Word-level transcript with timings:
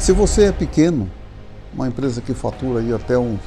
Se 0.00 0.12
você 0.12 0.44
é 0.44 0.52
pequeno, 0.52 1.10
uma 1.74 1.86
empresa 1.86 2.22
que 2.22 2.32
fatura 2.32 2.80
aí 2.80 2.90
até 2.90 3.18
uns, 3.18 3.38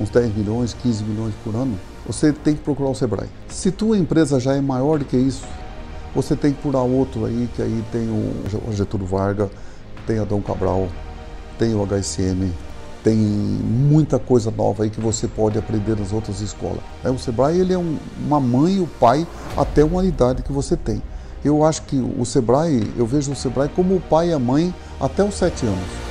uns 0.00 0.08
10 0.08 0.34
milhões, 0.34 0.72
15 0.72 1.04
milhões 1.04 1.34
por 1.44 1.54
ano, 1.54 1.78
você 2.06 2.32
tem 2.32 2.54
que 2.54 2.62
procurar 2.62 2.88
o 2.88 2.94
Sebrae. 2.94 3.28
Se 3.48 3.70
tua 3.70 3.98
empresa 3.98 4.40
já 4.40 4.54
é 4.54 4.62
maior 4.62 4.98
do 4.98 5.04
que 5.04 5.18
isso, 5.18 5.44
você 6.14 6.34
tem 6.34 6.54
que 6.54 6.62
procurar 6.62 6.84
outro 6.84 7.26
aí, 7.26 7.50
que 7.54 7.60
aí 7.60 7.84
tem 7.92 8.08
o 8.08 8.72
Getúlio 8.72 9.06
Vargas, 9.06 9.50
tem 10.06 10.18
Adão 10.18 10.40
Cabral, 10.40 10.88
tem 11.58 11.74
o 11.74 11.86
HSM, 11.86 12.50
tem 13.04 13.14
muita 13.14 14.18
coisa 14.18 14.50
nova 14.50 14.84
aí 14.84 14.90
que 14.90 15.02
você 15.02 15.28
pode 15.28 15.58
aprender 15.58 15.98
nas 15.98 16.14
outras 16.14 16.40
escolas. 16.40 16.80
O 17.04 17.18
Sebrae 17.18 17.60
ele 17.60 17.74
é 17.74 17.78
um, 17.78 17.98
uma 18.26 18.40
mãe 18.40 18.76
e 18.76 18.80
o 18.80 18.86
pai 18.86 19.26
até 19.54 19.84
uma 19.84 20.02
idade 20.02 20.42
que 20.42 20.50
você 20.50 20.78
tem. 20.78 21.02
Eu 21.44 21.62
acho 21.62 21.82
que 21.82 21.96
o 21.96 22.24
Sebrae, 22.24 22.90
eu 22.96 23.04
vejo 23.06 23.32
o 23.32 23.36
Sebrae 23.36 23.68
como 23.68 23.96
o 23.96 24.00
pai 24.00 24.30
e 24.30 24.32
a 24.32 24.38
mãe 24.38 24.74
até 25.00 25.24
os 25.24 25.34
sete 25.34 25.64
anos. 25.64 26.10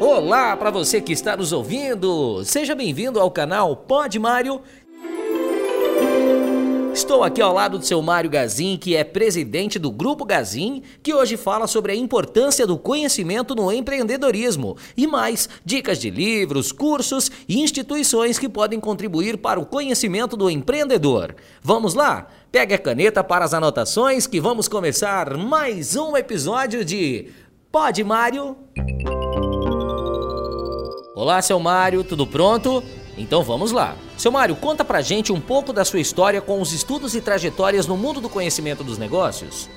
Olá 0.00 0.56
para 0.56 0.70
você 0.70 1.00
que 1.00 1.12
está 1.12 1.36
nos 1.36 1.52
ouvindo. 1.52 2.44
Seja 2.44 2.74
bem-vindo 2.74 3.20
ao 3.20 3.30
canal 3.30 3.76
Pod 3.76 4.18
Mário. 4.18 4.60
Estou 6.96 7.22
aqui 7.22 7.42
ao 7.42 7.52
lado 7.52 7.78
do 7.78 7.84
seu 7.84 8.00
Mário 8.00 8.30
Gazin, 8.30 8.78
que 8.78 8.96
é 8.96 9.04
presidente 9.04 9.78
do 9.78 9.90
Grupo 9.90 10.24
Gazin, 10.24 10.82
que 11.02 11.12
hoje 11.12 11.36
fala 11.36 11.66
sobre 11.66 11.92
a 11.92 11.94
importância 11.94 12.66
do 12.66 12.78
conhecimento 12.78 13.54
no 13.54 13.70
empreendedorismo 13.70 14.78
e 14.96 15.06
mais 15.06 15.46
dicas 15.62 15.98
de 15.98 16.08
livros, 16.08 16.72
cursos 16.72 17.30
e 17.46 17.60
instituições 17.60 18.38
que 18.38 18.48
podem 18.48 18.80
contribuir 18.80 19.36
para 19.36 19.60
o 19.60 19.66
conhecimento 19.66 20.38
do 20.38 20.48
empreendedor. 20.48 21.36
Vamos 21.62 21.92
lá? 21.92 22.28
Pegue 22.50 22.72
a 22.72 22.78
caneta 22.78 23.22
para 23.22 23.44
as 23.44 23.52
anotações 23.52 24.26
que 24.26 24.40
vamos 24.40 24.66
começar 24.66 25.36
mais 25.36 25.96
um 25.96 26.16
episódio 26.16 26.82
de 26.82 27.28
Pod 27.70 28.02
Mário. 28.02 28.56
Olá, 31.14 31.42
seu 31.42 31.60
Mário, 31.60 32.02
tudo 32.02 32.26
pronto? 32.26 32.82
Então 33.18 33.42
vamos 33.42 33.70
lá. 33.70 33.94
Seu 34.16 34.32
Mário, 34.32 34.56
conta 34.56 34.84
pra 34.84 35.02
gente 35.02 35.32
um 35.32 35.40
pouco 35.40 35.72
da 35.72 35.84
sua 35.84 36.00
história 36.00 36.40
com 36.40 36.60
os 36.60 36.72
estudos 36.72 37.14
e 37.14 37.20
trajetórias 37.20 37.86
no 37.86 37.96
mundo 37.96 38.20
do 38.20 38.30
conhecimento 38.30 38.82
dos 38.82 38.96
negócios. 38.96 39.68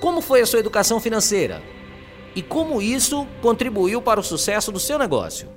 Como 0.00 0.20
foi 0.20 0.40
a 0.40 0.46
sua 0.46 0.58
educação 0.58 0.98
financeira? 0.98 1.62
E 2.34 2.42
como 2.42 2.82
isso 2.82 3.26
contribuiu 3.40 4.02
para 4.02 4.18
o 4.18 4.24
sucesso 4.24 4.72
do 4.72 4.80
seu 4.80 4.98
negócio? 4.98 5.48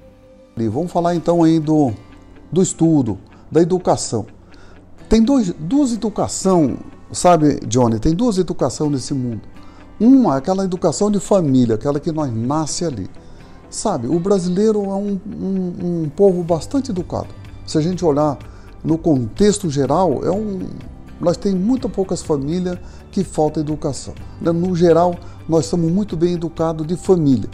E 0.56 0.68
vamos 0.68 0.92
falar 0.92 1.16
então 1.16 1.44
aí 1.44 1.60
do, 1.60 1.92
do 2.52 2.62
estudo, 2.62 3.18
da 3.52 3.62
educação. 3.62 4.28
Tem 5.10 5.24
dois, 5.24 5.52
duas 5.58 5.92
educação, 5.92 6.78
sabe, 7.12 7.60
Johnny? 7.66 8.00
Tem 8.00 8.14
duas 8.14 8.38
educação 8.38 8.90
nesse 8.90 9.14
mundo. 9.14 9.42
Uma 10.00 10.36
é 10.36 10.38
aquela 10.38 10.64
educação 10.64 11.10
de 11.10 11.20
família, 11.20 11.76
aquela 11.76 12.00
que 12.00 12.12
nós 12.12 12.32
nasce 12.32 12.86
ali. 12.86 13.10
Sabe, 13.70 14.08
o 14.08 14.20
brasileiro 14.20 14.84
é 14.86 14.96
um, 14.96 15.20
um, 15.26 16.04
um, 16.04 16.10
povo 16.10 16.44
bastante 16.44 16.92
educado. 16.92 17.28
Se 17.68 17.78
a 17.78 17.82
gente 17.82 18.04
olhar 18.04 18.38
no 18.84 18.98
contexto 18.98 19.70
geral, 19.70 20.24
é 20.24 20.32
um, 20.32 20.62
nós 21.20 21.36
temos 21.36 21.60
muito 21.60 21.90
poucas 21.90 22.22
famílias 22.22 22.80
que 23.12 23.24
falta 23.24 23.60
educação. 23.60 24.16
Né? 24.42 24.52
No 24.52 24.76
geral, 24.76 25.16
nós 25.48 25.66
somos 25.66 25.92
muito 25.92 26.16
bem 26.16 26.34
educados 26.34 26.88
de 26.88 26.96
família. 26.96 27.50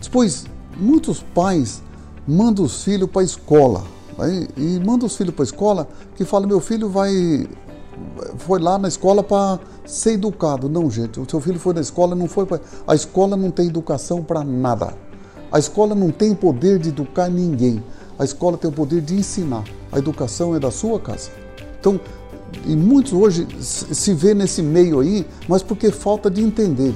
Depois, 0.00 0.44
muitos 0.76 1.22
pais 1.22 1.82
mandam 2.28 2.64
os 2.64 2.84
filhos 2.84 3.08
para 3.10 3.22
a 3.22 3.24
escola. 3.24 3.84
Né? 4.18 4.46
E 4.56 4.80
mandam 4.84 5.06
os 5.06 5.16
filhos 5.16 5.34
para 5.34 5.42
a 5.42 5.46
escola 5.46 5.88
que 6.14 6.24
fala, 6.24 6.46
meu 6.46 6.60
filho 6.60 6.88
vai 6.88 7.48
foi 8.38 8.58
lá 8.58 8.76
na 8.76 8.88
escola 8.88 9.22
para 9.22 9.60
ser 9.86 10.14
educado. 10.14 10.68
Não, 10.68 10.90
gente, 10.90 11.20
o 11.20 11.26
seu 11.28 11.40
filho 11.40 11.58
foi 11.58 11.74
na 11.74 11.80
escola, 11.80 12.14
não 12.14 12.26
foi 12.26 12.44
para... 12.44 12.60
A 12.86 12.94
escola 12.94 13.36
não 13.36 13.50
tem 13.50 13.68
educação 13.68 14.22
para 14.22 14.42
nada. 14.42 14.92
A 15.50 15.58
escola 15.58 15.94
não 15.94 16.10
tem 16.10 16.34
poder 16.34 16.78
de 16.78 16.88
educar 16.88 17.28
ninguém. 17.28 17.82
A 18.18 18.24
escola 18.24 18.56
tem 18.56 18.70
o 18.70 18.72
poder 18.72 19.00
de 19.00 19.14
ensinar. 19.14 19.64
A 19.90 19.98
educação 19.98 20.54
é 20.54 20.60
da 20.60 20.70
sua 20.70 20.98
casa. 21.00 21.30
Então, 21.80 22.00
e 22.66 22.76
muitos 22.76 23.12
hoje 23.12 23.46
se 23.60 24.14
vê 24.14 24.34
nesse 24.34 24.62
meio 24.62 25.00
aí, 25.00 25.26
mas 25.48 25.62
porque 25.62 25.90
falta 25.90 26.30
de 26.30 26.40
entender, 26.40 26.94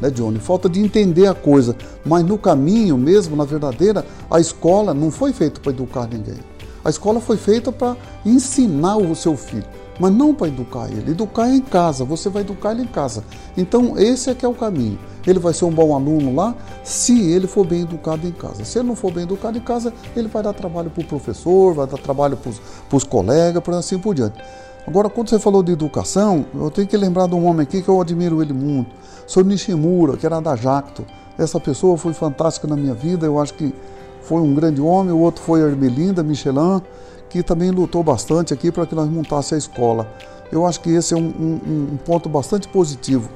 né, 0.00 0.10
Johnny? 0.10 0.38
Falta 0.38 0.68
de 0.68 0.80
entender 0.80 1.26
a 1.26 1.34
coisa. 1.34 1.74
Mas 2.04 2.24
no 2.24 2.36
caminho 2.36 2.98
mesmo, 2.98 3.34
na 3.34 3.44
verdadeira, 3.44 4.04
a 4.30 4.38
escola 4.38 4.92
não 4.92 5.10
foi 5.10 5.32
feita 5.32 5.60
para 5.60 5.72
educar 5.72 6.06
ninguém. 6.06 6.38
A 6.84 6.90
escola 6.90 7.20
foi 7.20 7.36
feita 7.36 7.72
para 7.72 7.96
ensinar 8.24 8.96
o 8.96 9.14
seu 9.14 9.36
filho 9.36 9.77
mas 9.98 10.12
não 10.12 10.34
para 10.34 10.48
educar 10.48 10.88
ele. 10.90 11.10
Educar 11.10 11.48
é 11.48 11.56
em 11.56 11.60
casa, 11.60 12.04
você 12.04 12.28
vai 12.28 12.42
educar 12.42 12.72
ele 12.72 12.82
em 12.82 12.86
casa. 12.86 13.24
Então, 13.56 13.98
esse 13.98 14.30
é 14.30 14.34
que 14.34 14.44
é 14.44 14.48
o 14.48 14.54
caminho. 14.54 14.98
Ele 15.26 15.38
vai 15.38 15.52
ser 15.52 15.64
um 15.64 15.70
bom 15.70 15.94
aluno 15.94 16.34
lá 16.34 16.54
se 16.84 17.30
ele 17.30 17.46
for 17.46 17.66
bem 17.66 17.82
educado 17.82 18.26
em 18.26 18.32
casa. 18.32 18.64
Se 18.64 18.78
ele 18.78 18.88
não 18.88 18.96
for 18.96 19.12
bem 19.12 19.24
educado 19.24 19.58
em 19.58 19.60
casa, 19.60 19.92
ele 20.16 20.28
vai 20.28 20.42
dar 20.42 20.52
trabalho 20.52 20.90
para 20.90 21.02
o 21.02 21.06
professor, 21.06 21.74
vai 21.74 21.86
dar 21.86 21.98
trabalho 21.98 22.36
para 22.36 22.96
os 22.96 23.04
colegas, 23.04 23.62
para 23.62 23.78
assim 23.78 23.98
por 23.98 24.14
diante. 24.14 24.38
Agora, 24.86 25.10
quando 25.10 25.28
você 25.28 25.38
falou 25.38 25.62
de 25.62 25.72
educação, 25.72 26.46
eu 26.54 26.70
tenho 26.70 26.88
que 26.88 26.96
lembrar 26.96 27.28
de 27.28 27.34
um 27.34 27.44
homem 27.46 27.62
aqui 27.62 27.82
que 27.82 27.88
eu 27.88 28.00
admiro 28.00 28.40
ele 28.40 28.54
muito, 28.54 28.90
Sr. 29.26 29.44
Nishimura, 29.44 30.16
que 30.16 30.24
era 30.24 30.40
da 30.40 30.56
Jacto. 30.56 31.04
Essa 31.36 31.60
pessoa 31.60 31.98
foi 31.98 32.14
fantástica 32.14 32.66
na 32.66 32.74
minha 32.74 32.94
vida, 32.94 33.26
eu 33.26 33.38
acho 33.38 33.52
que 33.52 33.74
foi 34.22 34.40
um 34.40 34.54
grande 34.54 34.80
homem. 34.80 35.12
O 35.12 35.18
outro 35.18 35.42
foi 35.42 35.62
a 35.62 35.66
Ermelinda 35.66 36.22
Michelin 36.22 36.80
que 37.28 37.42
também 37.42 37.70
lutou 37.70 38.02
bastante 38.02 38.54
aqui 38.54 38.72
para 38.72 38.86
que 38.86 38.94
nós 38.94 39.08
montasse 39.08 39.54
a 39.54 39.58
escola. 39.58 40.10
Eu 40.50 40.66
acho 40.66 40.80
que 40.80 40.90
esse 40.90 41.12
é 41.12 41.16
um, 41.16 41.20
um, 41.20 41.92
um, 41.92 41.98
ponto 42.04 42.28
bastante 42.28 42.68
positivo 42.68 43.28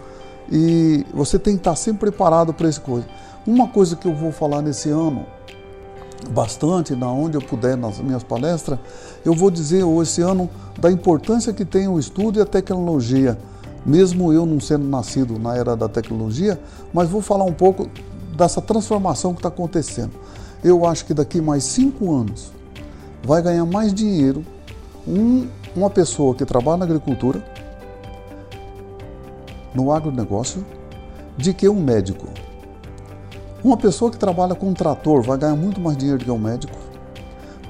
e 0.51 1.05
você 1.13 1.39
tem 1.39 1.55
que 1.55 1.61
estar 1.61 1.77
sempre 1.77 2.11
preparado 2.11 2.55
para 2.55 2.69
essa 2.69 2.81
coisa. 2.81 3.07
Uma 3.47 3.69
coisa 3.69 3.97
que 3.97 4.07
eu 4.07 4.15
vou 4.15 4.33
falar 4.33 4.63
nesse 4.63 4.89
ano, 4.89 5.27
bastante, 6.31 6.95
na 6.95 7.11
onde 7.11 7.37
eu 7.37 7.43
puder 7.43 7.77
nas 7.77 7.99
minhas 7.99 8.23
palestras, 8.23 8.79
eu 9.25 9.35
vou 9.35 9.51
dizer 9.51 9.85
esse 10.01 10.23
ano 10.23 10.49
da 10.81 10.91
importância 10.91 11.53
que 11.53 11.65
tem 11.65 11.89
o 11.89 11.99
estudo 11.99 12.39
e 12.39 12.43
a 12.43 12.47
tecnologia, 12.47 13.37
mesmo 13.85 14.33
eu 14.33 14.47
não 14.47 14.61
sendo 14.61 14.87
nascido 14.87 15.39
na 15.39 15.57
era 15.57 15.77
da 15.77 15.89
tecnologia, 15.89 16.59
mas 16.95 17.11
vou 17.11 17.21
falar 17.21 17.45
um 17.45 17.53
pouco 17.53 17.89
dessa 18.37 18.63
transformação 18.63 19.33
que 19.33 19.41
está 19.41 19.49
acontecendo. 19.49 20.13
Eu 20.65 20.87
acho 20.87 21.05
que 21.05 21.13
daqui 21.13 21.41
mais 21.41 21.65
cinco 21.65 22.15
anos 22.15 22.53
vai 23.25 23.41
ganhar 23.41 23.65
mais 23.65 23.95
dinheiro 23.95 24.45
um, 25.07 25.47
uma 25.75 25.89
pessoa 25.89 26.35
que 26.35 26.45
trabalha 26.45 26.79
na 26.79 26.85
agricultura, 26.85 27.43
no 29.75 29.93
agronegócio, 29.93 30.65
de 31.37 31.55
que 31.55 31.69
um 31.69 31.81
médico. 31.81 32.29
Uma 33.65 33.77
pessoa 33.77 34.11
que 34.11 34.19
trabalha 34.19 34.55
com 34.55 34.69
um 34.69 34.75
trator 34.75 35.23
vai 35.23 35.39
ganhar 35.39 35.57
muito 35.57 35.81
mais 35.81 35.97
dinheiro 35.97 36.19
do 36.19 36.25
que 36.25 36.31
um 36.31 36.39
médico, 36.39 36.77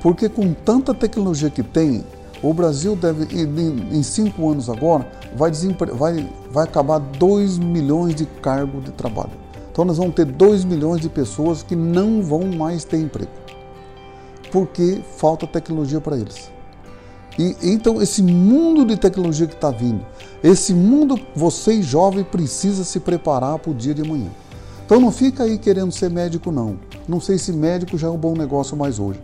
porque 0.00 0.28
com 0.28 0.52
tanta 0.52 0.94
tecnologia 0.94 1.50
que 1.50 1.62
tem, 1.62 2.04
o 2.42 2.52
Brasil 2.52 2.96
deve, 2.96 3.26
em 3.34 4.02
cinco 4.02 4.50
anos 4.50 4.68
agora, 4.68 5.06
vai, 5.36 5.52
vai, 5.94 6.28
vai 6.50 6.64
acabar 6.64 6.98
2 6.98 7.58
milhões 7.58 8.14
de 8.16 8.26
cargos 8.26 8.84
de 8.84 8.90
trabalho. 8.90 9.30
Então 9.70 9.84
nós 9.84 9.96
vamos 9.96 10.14
ter 10.14 10.24
2 10.24 10.64
milhões 10.64 11.00
de 11.00 11.08
pessoas 11.08 11.62
que 11.62 11.76
não 11.76 12.20
vão 12.20 12.46
mais 12.46 12.84
ter 12.84 12.98
emprego 12.98 13.41
porque 14.52 15.00
falta 15.16 15.46
tecnologia 15.46 16.00
para 16.00 16.16
eles. 16.16 16.52
E 17.38 17.56
então 17.62 18.02
esse 18.02 18.22
mundo 18.22 18.84
de 18.84 18.96
tecnologia 18.96 19.46
que 19.46 19.54
está 19.54 19.70
vindo, 19.70 20.04
esse 20.44 20.74
mundo 20.74 21.18
vocês 21.34 21.84
jovens 21.86 22.26
precisa 22.26 22.84
se 22.84 23.00
preparar 23.00 23.58
para 23.58 23.70
o 23.70 23.74
dia 23.74 23.94
de 23.94 24.02
amanhã. 24.02 24.30
Então 24.84 25.00
não 25.00 25.10
fica 25.10 25.44
aí 25.44 25.56
querendo 25.56 25.90
ser 25.90 26.10
médico 26.10 26.52
não. 26.52 26.78
Não 27.08 27.18
sei 27.18 27.38
se 27.38 27.52
médico 27.52 27.96
já 27.96 28.08
é 28.08 28.10
um 28.10 28.18
bom 28.18 28.34
negócio 28.34 28.76
mais 28.76 28.98
hoje. 28.98 29.18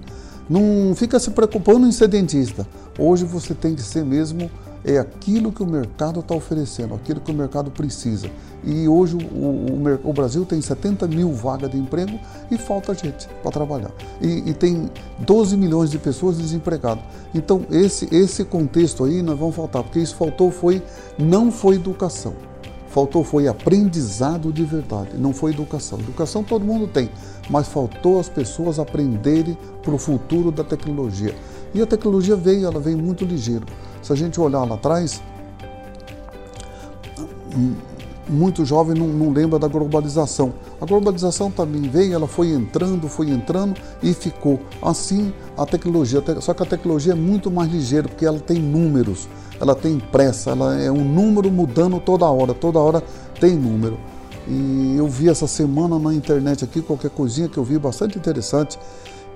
Não 0.49 0.95
fica 0.95 1.21
se 1.21 1.31
preocupando 1.31 1.87
em 1.87 1.93
ser 1.93 2.09
dentista. 2.09 2.67
Hoje 2.99 3.27
você 3.27 3.53
tem 3.55 3.75
que 3.75 3.83
ser 3.83 4.05
mesmo 4.05 4.51
é 4.89 4.99
aquilo 4.99 5.53
que 5.53 5.63
o 5.63 5.67
mercado 5.67 6.21
está 6.21 6.35
oferecendo, 6.35 6.95
aquilo 6.95 7.21
que 7.21 7.31
o 7.31 7.35
mercado 7.35 7.71
precisa. 7.71 8.31
E 8.65 8.89
hoje 8.89 9.17
o, 9.17 9.19
o, 9.19 10.01
o, 10.11 10.13
Brasil 10.15 10.47
tem 10.47 10.63
70 10.63 11.07
mil 11.07 11.31
vagas 11.33 11.71
de 11.71 11.77
emprego 11.77 12.19
e 12.51 12.57
falta 12.57 12.95
gente 12.95 13.29
para 13.43 13.51
trabalhar. 13.51 13.91
E, 14.21 14.49
e, 14.49 14.55
tem 14.55 14.91
12 15.19 15.59
milhões 15.59 15.91
de 15.91 15.99
pessoas 15.99 16.39
desempregadas. 16.39 17.05
Então, 17.35 17.67
esse, 17.71 18.09
esse 18.11 18.45
contexto 18.45 19.05
aí 19.05 19.21
nós 19.21 19.39
vamos 19.39 19.55
faltar, 19.55 19.83
porque 19.83 19.99
isso 19.99 20.17
faltou 20.17 20.51
foi, 20.51 20.83
não 21.19 21.53
foi 21.53 21.75
educação. 21.75 22.35
Faltou 22.89 23.23
foi 23.23 23.47
aprendizado 23.47 24.51
de 24.51 24.65
verdade, 24.65 25.11
não 25.19 25.35
foi 25.35 25.53
educação. 25.53 26.01
Educação 26.01 26.43
todo 26.43 26.65
mundo 26.65 26.89
tem, 26.89 27.11
mas 27.51 27.69
faltou 27.69 28.19
as 28.19 28.31
pessoas 28.31 28.79
aprenderem 28.79 29.57
para 29.83 29.95
o 29.95 29.99
futuro 29.99 30.51
da 30.51 30.65
tecnologia. 30.65 31.35
E 31.75 31.83
a 31.83 31.87
tecnologia 31.87 32.35
veio, 32.35 32.67
ela 32.67 32.81
veio 32.81 32.97
muito 32.97 33.27
ligeiro. 33.27 33.67
Se 34.03 34.13
a 34.13 34.17
gente 34.17 34.41
olhar 34.41 34.65
lá 34.65 34.75
atrás, 34.75 35.21
muito 38.29 38.65
jovem 38.65 38.95
não, 38.95 39.09
não, 39.09 39.31
lembra 39.31 39.59
da 39.59 39.69
globalização. 39.69 40.53
A 40.81 40.87
globalização 40.87 41.51
também 41.51 41.83
veio, 41.83 42.15
ela 42.15 42.29
foi 42.29 42.51
entrando, 42.51 43.09
foi 43.09 43.31
entrando 43.31 43.75
e 44.03 44.13
ficou. 44.13 44.61
Assim 44.83 45.33
a 45.57 45.65
tecnologia, 45.65 46.23
só 46.41 46.55
que 46.55 46.63
a 46.63 46.67
tecnologia 46.67 47.13
é 47.13 47.17
muito 47.17 47.51
mais 47.51 47.71
ligeira 47.71 48.09
porque 48.09 48.27
ela 48.27 48.39
tem 48.39 48.59
números, 48.59 49.29
ela 49.61 49.75
tem 49.75 49.99
pressa, 49.99 50.51
ela 50.51 50.79
é 50.79 50.91
um 50.91 51.05
número 51.05 51.51
mudando 51.51 51.99
toda 52.01 52.27
hora, 52.27 52.55
toda 52.55 52.79
hora 52.79 53.03
tem 53.41 53.57
número. 53.57 53.99
E 54.47 54.95
eu 54.97 55.07
vi 55.07 55.29
essa 55.29 55.47
semana 55.47 55.99
na 55.99 56.15
internet 56.15 56.65
aqui 56.65 56.81
qualquer 56.81 57.11
coisinha 57.11 57.49
que 57.49 57.59
eu 57.59 57.65
vi 57.65 57.79
bastante 57.79 58.19
interessante 58.19 58.79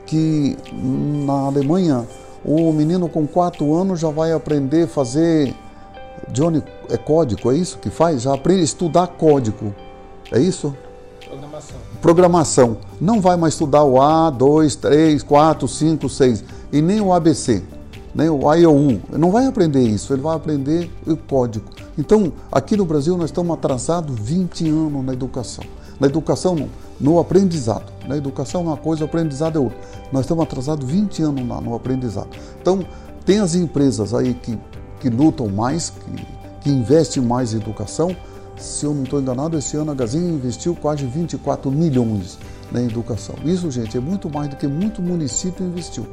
que 0.07 0.57
na 0.73 1.47
Alemanha 1.47 2.07
o 2.45 2.73
menino 2.73 3.09
com 3.09 3.27
4 3.27 3.75
anos 3.75 4.01
já 4.01 4.11
vai 4.11 4.33
aprender 4.33 4.85
a 4.85 4.89
fazer 4.89 5.55
Johnny, 6.31 6.63
é 6.89 6.97
código, 6.97 7.51
é 7.51 7.57
isso 7.57 7.79
que 7.79 7.91
faz? 7.91 8.23
Já 8.23 8.35
aprende 8.35 8.61
a 8.61 8.65
estudar 8.65 9.07
código. 9.07 9.75
É 10.31 10.39
isso? 10.39 10.75
Programação. 11.29 11.77
Programação. 12.01 12.77
Não 13.01 13.21
vai 13.21 13.37
mais 13.37 13.55
estudar 13.55 13.85
o 13.85 14.01
A, 14.01 14.31
2, 14.31 14.77
3, 14.77 15.23
4, 15.23 15.69
5, 15.69 16.09
6 16.09 16.45
e 16.73 16.81
nem 16.81 17.01
o 17.01 17.13
ABC, 17.13 17.63
nem 18.15 18.29
o 18.29 18.49
A 18.49 18.59
e 18.59 18.67
o 18.67 18.73
U. 18.73 19.01
Não 19.11 19.31
vai 19.31 19.47
aprender 19.47 19.83
isso, 19.83 20.13
ele 20.13 20.23
vai 20.23 20.37
aprender 20.37 20.91
o 21.07 21.17
código. 21.17 21.67
Então, 21.99 22.33
aqui 22.51 22.77
no 22.77 22.85
Brasil 22.85 23.17
nós 23.17 23.31
estamos 23.31 23.53
atrasados 23.53 24.19
20 24.19 24.69
anos 24.69 25.05
na 25.05 25.13
educação. 25.13 25.65
Na 26.01 26.07
educação, 26.07 26.69
no 27.03 27.19
aprendizado. 27.19 27.93
Na 28.09 28.17
educação 28.17 28.63
é 28.63 28.65
uma 28.65 28.77
coisa, 28.79 29.05
aprendizado 29.05 29.59
é 29.59 29.61
outra. 29.61 29.79
Nós 30.11 30.23
estamos 30.23 30.45
atrasados 30.45 30.89
20 30.89 31.23
anos 31.23 31.45
no 31.45 31.75
aprendizado. 31.75 32.31
Então, 32.61 32.83
tem 33.27 33.41
as 33.41 33.55
empresas 33.55 34.15
aí 34.15 34.33
que 34.33 34.59
que 35.03 35.11
lutam 35.11 35.49
mais, 35.49 35.91
que, 35.91 36.27
que 36.61 36.71
investem 36.71 37.21
mais 37.21 37.53
em 37.53 37.57
educação. 37.57 38.17
Se 38.57 38.87
eu 38.87 38.95
não 38.95 39.03
estou 39.03 39.21
enganado, 39.21 39.59
esse 39.59 39.77
ano 39.77 39.91
a 39.91 39.95
Gazin 39.95 40.35
investiu 40.35 40.77
quase 40.77 41.05
24 41.05 41.71
milhões 41.73 42.39
na 42.71 42.81
educação. 42.81 43.35
Isso, 43.45 43.69
gente, 43.71 43.97
é 43.97 44.01
muito 44.01 44.31
mais 44.31 44.49
do 44.49 44.55
que 44.55 44.69
muito 44.69 45.03
município 45.03 45.67
investiu. 45.67 46.07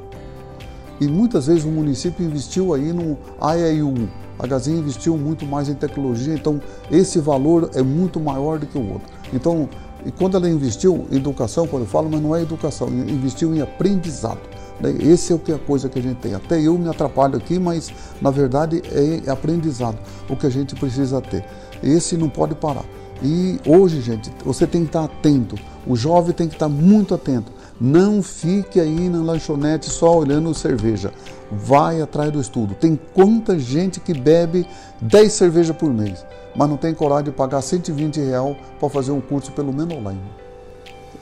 E 1.00 1.08
muitas 1.08 1.46
vezes 1.46 1.64
o 1.64 1.70
município 1.70 2.26
investiu 2.26 2.74
aí 2.74 2.92
no 2.92 3.16
AEU. 3.40 4.10
A 4.40 4.48
Gazin 4.48 4.80
investiu 4.80 5.16
muito 5.16 5.46
mais 5.46 5.70
em 5.70 5.76
tecnologia, 5.76 6.34
então 6.34 6.60
esse 6.90 7.20
valor 7.20 7.70
é 7.76 7.84
muito 7.84 8.20
maior 8.20 8.58
do 8.58 8.66
que 8.66 8.78
o 8.78 8.94
outro. 8.94 9.08
Então, 9.32 9.70
e 10.06 10.12
quando 10.12 10.38
ela 10.38 10.50
investiu 10.50 11.06
em 11.12 11.18
educação, 11.18 11.68
quando 11.68 11.84
eu 11.84 11.88
falo, 11.88 12.10
mas 12.10 12.22
não 12.22 12.36
é 12.36 12.42
educação, 12.42 12.88
investiu 12.90 13.54
em 13.54 13.62
aprendizado. 13.62 14.40
Né? 14.80 14.96
Esse 15.00 15.34
é 15.34 15.36
o 15.36 15.40
que 15.40 15.52
é 15.52 15.56
a 15.56 15.60
coisa 15.60 15.90
que 15.90 16.00
a 16.00 16.02
gente 16.02 16.18
tem. 16.18 16.34
Até 16.34 16.62
eu 16.62 16.78
me 16.78 16.88
atrapalho 16.88 17.36
aqui, 17.36 17.60
mas 17.60 17.92
na 18.22 18.32
verdade 18.32 18.82
é 18.92 19.30
aprendizado 19.30 19.98
o 20.30 20.36
que 20.36 20.48
a 20.48 20.50
gente 20.50 20.76
precisa 20.76 21.22
ter. 21.22 21.44
Esse 21.84 22.16
não 22.18 22.30
pode 22.30 22.56
parar. 22.56 22.86
E 23.22 23.60
hoje, 23.66 24.02
gente, 24.02 24.32
você 24.46 24.66
tem 24.66 24.82
que 24.82 24.88
estar 24.88 25.04
atento. 25.04 25.56
O 25.86 25.96
jovem 25.96 26.34
tem 26.34 26.48
que 26.48 26.56
estar 26.56 26.70
muito 26.70 27.14
atento. 27.14 27.52
Não 27.80 28.22
fique 28.22 28.80
aí 28.80 29.08
na 29.10 29.20
lanchonete 29.20 29.90
só 29.90 30.18
olhando 30.18 30.54
cerveja. 30.54 31.14
Vai 31.52 32.02
atrás 32.02 32.32
do 32.32 32.42
estudo. 32.42 32.76
Tem 32.76 33.00
quanta 33.14 33.58
gente 33.58 34.00
que 34.00 34.14
bebe 34.14 34.68
10 35.02 35.32
cervejas 35.32 35.76
por 35.76 35.94
mês, 35.94 36.26
mas 36.56 36.70
não 36.70 36.78
tem 36.78 36.94
coragem 36.94 37.26
de 37.26 37.32
pagar 37.32 37.62
120 37.62 38.20
reais 38.20 38.58
para 38.80 38.90
fazer 38.90 39.12
um 39.12 39.22
curso 39.22 39.52
pelo 39.54 39.74
menos 39.74 39.96
online. 39.96 40.22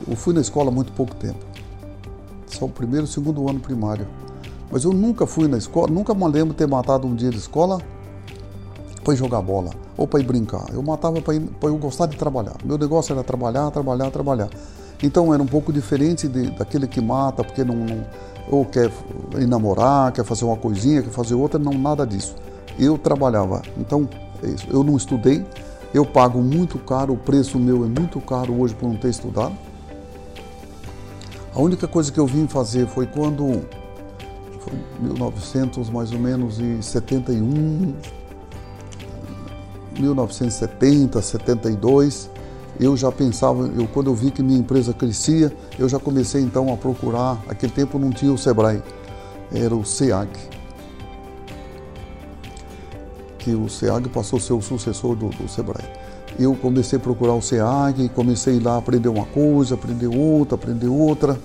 Eu 0.07 0.15
fui 0.15 0.33
na 0.33 0.41
escola 0.41 0.69
há 0.69 0.73
muito 0.73 0.91
pouco 0.93 1.15
tempo 1.15 1.45
só 2.57 2.65
o 2.65 2.69
primeiro 2.69 3.05
e 3.05 3.09
segundo 3.09 3.47
ano 3.49 3.59
primário. 3.59 4.07
Mas 4.71 4.83
eu 4.83 4.91
nunca 4.91 5.25
fui 5.25 5.47
na 5.47 5.57
escola, 5.57 5.87
nunca 5.87 6.13
me 6.13 6.27
lembro 6.27 6.49
de 6.49 6.55
ter 6.55 6.67
matado 6.67 7.07
um 7.07 7.15
dia 7.15 7.29
de 7.29 7.37
escola 7.37 7.79
para 9.03 9.13
ir 9.13 9.17
jogar 9.17 9.41
bola 9.41 9.71
ou 9.95 10.07
para 10.07 10.19
ir 10.19 10.23
brincar. 10.23 10.65
Eu 10.73 10.81
matava 10.81 11.21
para 11.21 11.35
eu 11.35 11.77
gostar 11.77 12.07
de 12.07 12.17
trabalhar. 12.17 12.55
Meu 12.65 12.77
negócio 12.77 13.13
era 13.13 13.23
trabalhar, 13.23 13.71
trabalhar, 13.71 14.11
trabalhar. 14.11 14.49
Então 15.01 15.33
era 15.33 15.41
um 15.41 15.47
pouco 15.47 15.71
diferente 15.71 16.27
de, 16.27 16.49
daquele 16.51 16.87
que 16.87 16.99
mata 16.99 17.43
porque 17.43 17.63
não, 17.63 17.75
não 17.75 18.05
ou 18.49 18.65
quer 18.65 18.91
namorar, 19.47 20.11
quer 20.11 20.23
fazer 20.23 20.45
uma 20.45 20.55
coisinha, 20.55 21.01
quer 21.01 21.09
fazer 21.09 21.35
outra, 21.35 21.59
não 21.59 21.73
nada 21.73 22.05
disso. 22.05 22.35
Eu 22.79 22.97
trabalhava. 22.97 23.61
Então 23.77 24.07
é 24.43 24.47
isso. 24.47 24.67
Eu 24.69 24.83
não 24.83 24.95
estudei. 24.95 25.45
Eu 25.93 26.05
pago 26.05 26.41
muito 26.41 26.77
caro, 26.79 27.13
o 27.13 27.17
preço 27.17 27.57
meu 27.59 27.83
é 27.85 27.87
muito 27.87 28.19
caro 28.21 28.59
hoje 28.59 28.75
por 28.75 28.87
não 28.87 28.97
ter 28.97 29.09
estudado. 29.09 29.55
A 31.53 31.59
única 31.59 31.87
coisa 31.87 32.11
que 32.11 32.19
eu 32.19 32.27
vim 32.27 32.47
fazer 32.47 32.87
foi 32.87 33.07
quando 33.07 33.63
foi 34.59 34.73
1900 34.99 35.89
mais 35.89 36.11
ou 36.11 36.19
menos 36.19 36.59
e 36.59 36.83
71, 36.83 37.95
1970, 39.97 41.21
72, 41.21 42.29
eu 42.79 42.95
já 42.95 43.11
pensava, 43.11 43.69
eu 43.77 43.87
quando 43.87 44.07
eu 44.07 44.15
vi 44.15 44.31
que 44.31 44.43
minha 44.43 44.59
empresa 44.59 44.93
crescia, 44.93 45.51
eu 45.77 45.87
já 45.89 45.99
comecei 45.99 46.41
então 46.41 46.73
a 46.73 46.77
procurar. 46.77 47.41
Aquele 47.47 47.71
tempo 47.71 47.97
não 47.97 48.11
tinha 48.11 48.31
o 48.31 48.37
Sebrae, 48.37 48.81
era 49.51 49.75
o 49.75 49.85
SEAG. 49.85 50.29
Que 53.37 53.51
o 53.51 53.69
SEAG 53.69 54.09
passou 54.09 54.37
a 54.37 54.41
ser 54.41 54.53
o 54.53 54.61
sucessor 54.61 55.15
do, 55.15 55.29
do 55.29 55.47
Sebrae 55.47 55.85
eu 56.39 56.55
comecei 56.55 56.97
a 56.97 57.01
procurar 57.01 57.33
o 57.33 57.41
SEAG, 57.41 58.09
comecei 58.09 58.59
a 58.59 58.63
lá 58.63 58.77
aprender 58.77 59.09
uma 59.09 59.25
coisa, 59.25 59.73
aprender 59.73 60.07
outra, 60.07 60.55
aprender 60.55 60.87
outra. 60.87 61.39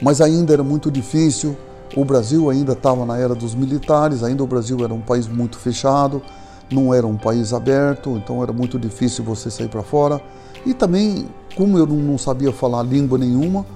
Mas 0.00 0.20
ainda 0.20 0.52
era 0.52 0.62
muito 0.62 0.90
difícil. 0.90 1.56
O 1.96 2.04
Brasil 2.04 2.48
ainda 2.48 2.72
estava 2.72 3.04
na 3.04 3.18
era 3.18 3.34
dos 3.34 3.54
militares, 3.54 4.22
ainda 4.22 4.42
o 4.42 4.46
Brasil 4.46 4.82
era 4.82 4.94
um 4.94 5.00
país 5.00 5.26
muito 5.26 5.58
fechado, 5.58 6.22
não 6.72 6.92
era 6.92 7.06
um 7.06 7.16
país 7.16 7.52
aberto, 7.52 8.16
então 8.16 8.42
era 8.42 8.52
muito 8.52 8.78
difícil 8.78 9.24
você 9.24 9.50
sair 9.50 9.68
para 9.68 9.82
fora. 9.82 10.20
E 10.64 10.72
também, 10.74 11.26
como 11.56 11.78
eu 11.78 11.86
não 11.86 12.16
sabia 12.18 12.52
falar 12.52 12.82
língua 12.82 13.18
nenhuma, 13.18 13.66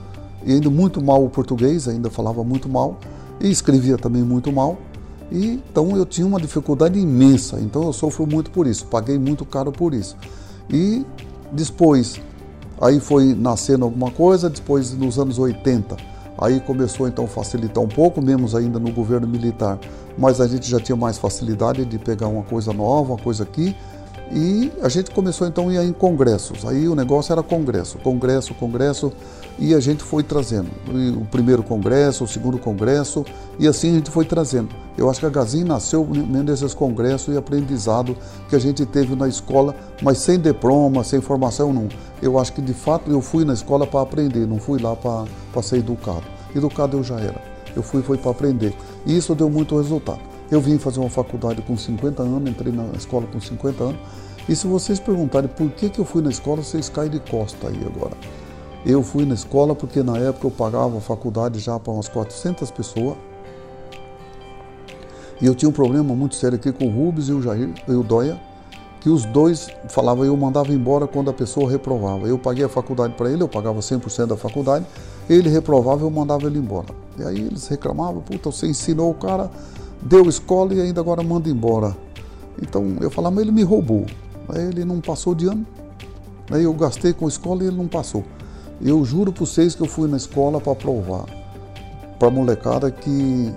e 0.44 0.52
ainda 0.52 0.70
muito 0.70 1.02
mal 1.02 1.24
o 1.24 1.28
português, 1.28 1.88
ainda 1.88 2.10
falava 2.10 2.42
muito 2.44 2.68
mal, 2.68 2.98
e 3.40 3.50
escrevia 3.50 3.98
também 3.98 4.22
muito 4.22 4.52
mal, 4.52 4.78
e, 5.30 5.60
então 5.70 5.96
eu 5.96 6.06
tinha 6.06 6.26
uma 6.26 6.40
dificuldade 6.40 6.98
imensa, 6.98 7.58
então 7.60 7.82
eu 7.84 7.92
sofro 7.92 8.26
muito 8.26 8.50
por 8.50 8.66
isso, 8.66 8.86
paguei 8.86 9.18
muito 9.18 9.44
caro 9.44 9.72
por 9.72 9.92
isso. 9.92 10.16
E 10.70 11.04
depois, 11.50 12.20
aí 12.80 13.00
foi 13.00 13.34
nascendo 13.34 13.84
alguma 13.84 14.10
coisa, 14.10 14.48
depois 14.48 14.92
nos 14.92 15.18
anos 15.18 15.38
80, 15.38 15.96
aí 16.38 16.60
começou 16.60 17.08
então 17.08 17.24
a 17.24 17.28
facilitar 17.28 17.82
um 17.82 17.88
pouco, 17.88 18.22
mesmo 18.22 18.56
ainda 18.56 18.78
no 18.78 18.92
governo 18.92 19.26
militar, 19.26 19.78
mas 20.16 20.40
a 20.40 20.46
gente 20.46 20.68
já 20.68 20.80
tinha 20.80 20.96
mais 20.96 21.18
facilidade 21.18 21.84
de 21.84 21.98
pegar 21.98 22.28
uma 22.28 22.42
coisa 22.42 22.72
nova, 22.72 23.12
uma 23.12 23.22
coisa 23.22 23.42
aqui, 23.42 23.76
e 24.32 24.72
a 24.82 24.88
gente 24.88 25.10
começou 25.10 25.46
então 25.46 25.68
a 25.68 25.72
ir 25.72 25.88
em 25.88 25.92
congressos. 25.92 26.64
Aí 26.64 26.88
o 26.88 26.94
negócio 26.94 27.32
era 27.32 27.42
congresso, 27.42 27.98
congresso, 27.98 28.54
congresso, 28.54 29.12
e 29.58 29.74
a 29.74 29.80
gente 29.80 30.02
foi 30.02 30.22
trazendo. 30.22 30.68
O 31.20 31.24
primeiro 31.26 31.62
congresso, 31.62 32.24
o 32.24 32.28
segundo 32.28 32.58
congresso, 32.58 33.24
e 33.58 33.66
assim 33.66 33.90
a 33.90 33.94
gente 33.94 34.10
foi 34.10 34.24
trazendo. 34.24 34.68
Eu 34.98 35.08
acho 35.08 35.20
que 35.20 35.26
a 35.26 35.30
Gazin 35.30 35.64
nasceu 35.64 36.04
mesmo 36.04 36.44
desses 36.44 36.74
congressos 36.74 37.34
e 37.34 37.38
aprendizado 37.38 38.16
que 38.48 38.56
a 38.56 38.58
gente 38.58 38.84
teve 38.84 39.14
na 39.14 39.28
escola, 39.28 39.74
mas 40.02 40.18
sem 40.18 40.38
diploma, 40.38 41.04
sem 41.04 41.20
formação, 41.20 41.72
não. 41.72 41.88
Eu 42.20 42.38
acho 42.38 42.52
que 42.52 42.60
de 42.60 42.74
fato 42.74 43.10
eu 43.10 43.20
fui 43.20 43.44
na 43.44 43.54
escola 43.54 43.86
para 43.86 44.00
aprender, 44.00 44.46
não 44.46 44.58
fui 44.58 44.80
lá 44.80 44.96
para 44.96 45.62
ser 45.62 45.78
educado. 45.78 46.24
Educado 46.54 46.96
eu 46.96 47.04
já 47.04 47.18
era. 47.18 47.40
Eu 47.74 47.82
fui 47.82 48.02
foi 48.02 48.18
para 48.18 48.30
aprender. 48.30 48.74
E 49.04 49.16
isso 49.16 49.34
deu 49.34 49.48
muito 49.50 49.76
resultado. 49.76 50.20
Eu 50.50 50.60
vim 50.60 50.78
fazer 50.78 51.00
uma 51.00 51.10
faculdade 51.10 51.60
com 51.62 51.76
50 51.76 52.22
anos, 52.22 52.48
entrei 52.48 52.72
na 52.72 52.84
escola 52.96 53.26
com 53.26 53.40
50 53.40 53.84
anos. 53.84 54.00
E 54.48 54.54
se 54.54 54.66
vocês 54.66 55.00
perguntarem 55.00 55.48
por 55.48 55.70
que, 55.70 55.88
que 55.88 55.98
eu 55.98 56.04
fui 56.04 56.22
na 56.22 56.30
escola, 56.30 56.62
vocês 56.62 56.88
caem 56.88 57.10
de 57.10 57.20
costa 57.20 57.68
aí 57.68 57.80
agora. 57.84 58.16
Eu 58.84 59.02
fui 59.02 59.24
na 59.24 59.34
escola 59.34 59.74
porque 59.74 60.02
na 60.02 60.16
época 60.16 60.46
eu 60.46 60.50
pagava 60.50 60.98
a 60.98 61.00
faculdade 61.00 61.58
já 61.58 61.78
para 61.78 61.92
umas 61.92 62.08
400 62.08 62.70
pessoas. 62.70 63.16
E 65.40 65.46
eu 65.46 65.54
tinha 65.54 65.68
um 65.68 65.72
problema 65.72 66.14
muito 66.14 66.36
sério 66.36 66.56
aqui 66.56 66.72
com 66.72 66.86
o 66.86 66.90
Rubens 66.90 67.28
e 67.28 67.32
o 67.32 67.42
Jair 67.42 67.70
e 67.86 67.92
o 67.92 68.02
Dóia, 68.02 68.40
que 69.00 69.10
os 69.10 69.24
dois 69.24 69.68
falavam 69.88 70.24
eu 70.24 70.36
mandava 70.36 70.72
embora 70.72 71.06
quando 71.06 71.28
a 71.28 71.32
pessoa 71.32 71.70
reprovava. 71.70 72.26
Eu 72.26 72.38
paguei 72.38 72.64
a 72.64 72.68
faculdade 72.68 73.14
para 73.14 73.30
ele, 73.30 73.42
eu 73.42 73.48
pagava 73.48 73.80
100% 73.80 74.26
da 74.26 74.36
faculdade, 74.36 74.86
ele 75.28 75.48
reprovava 75.48 76.04
eu 76.04 76.10
mandava 76.10 76.46
ele 76.46 76.58
embora. 76.58 76.94
E 77.18 77.24
aí 77.24 77.38
eles 77.38 77.66
reclamavam, 77.66 78.22
puta, 78.22 78.50
você 78.50 78.66
ensinou 78.66 79.10
o 79.10 79.14
cara 79.14 79.50
deu 80.00 80.28
escola 80.28 80.74
e 80.74 80.80
ainda 80.80 81.00
agora 81.00 81.22
manda 81.22 81.48
embora. 81.48 81.96
Então 82.60 82.96
eu 83.00 83.10
falava, 83.10 83.34
mas 83.34 83.42
ele 83.42 83.52
me 83.52 83.62
roubou. 83.62 84.06
Ele 84.54 84.84
não 84.84 85.00
passou 85.00 85.34
de 85.34 85.46
ano. 85.46 85.66
Aí 86.50 86.64
eu 86.64 86.72
gastei 86.72 87.12
com 87.12 87.26
a 87.26 87.28
escola 87.28 87.64
e 87.64 87.66
ele 87.66 87.76
não 87.76 87.88
passou. 87.88 88.24
Eu 88.80 89.04
juro 89.04 89.32
para 89.32 89.44
vocês 89.44 89.74
que 89.74 89.82
eu 89.82 89.86
fui 89.86 90.08
na 90.08 90.16
escola 90.16 90.60
para 90.60 90.74
provar 90.74 91.24
para 92.18 92.28
a 92.28 92.30
molecada 92.30 92.90
que 92.90 93.52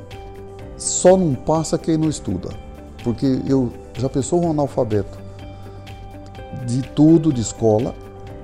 só 0.77 1.17
não 1.17 1.33
passa 1.33 1.77
quem 1.77 1.97
não 1.97 2.09
estuda. 2.09 2.49
Porque 3.03 3.41
eu 3.47 3.71
já 3.97 4.09
pensou 4.09 4.43
um 4.43 4.51
analfabeto 4.51 5.17
de 6.65 6.81
tudo 6.81 7.31
de 7.31 7.41
escola, 7.41 7.95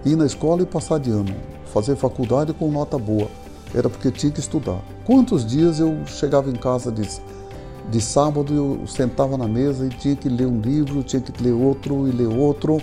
ir 0.06 0.16
na 0.16 0.26
escola 0.26 0.62
e 0.62 0.66
passar 0.66 1.00
de 1.00 1.12
ano, 1.12 1.36
fazer 1.74 1.96
faculdade 1.96 2.54
com 2.54 2.72
nota 2.72 2.98
boa. 2.98 3.28
Era 3.74 3.90
porque 3.90 4.10
tinha 4.12 4.32
que 4.32 4.40
estudar. 4.40 4.80
Quantos 5.06 5.46
dias 5.46 5.80
eu 5.80 6.06
chegava 6.06 6.50
em 6.50 6.56
casa 6.56 6.90
e 6.90 6.94
disse, 6.94 7.22
De 7.90 8.02
sábado 8.02 8.54
eu 8.54 8.88
sentava 8.88 9.38
na 9.38 9.48
mesa 9.48 9.86
e 9.86 9.90
tinha 9.90 10.16
que 10.16 10.28
ler 10.28 10.48
um 10.48 10.60
livro, 10.60 11.04
tinha 11.04 11.22
que 11.22 11.42
ler 11.42 11.52
outro 11.52 12.08
e 12.08 12.12
ler 12.12 12.28
outro 12.28 12.82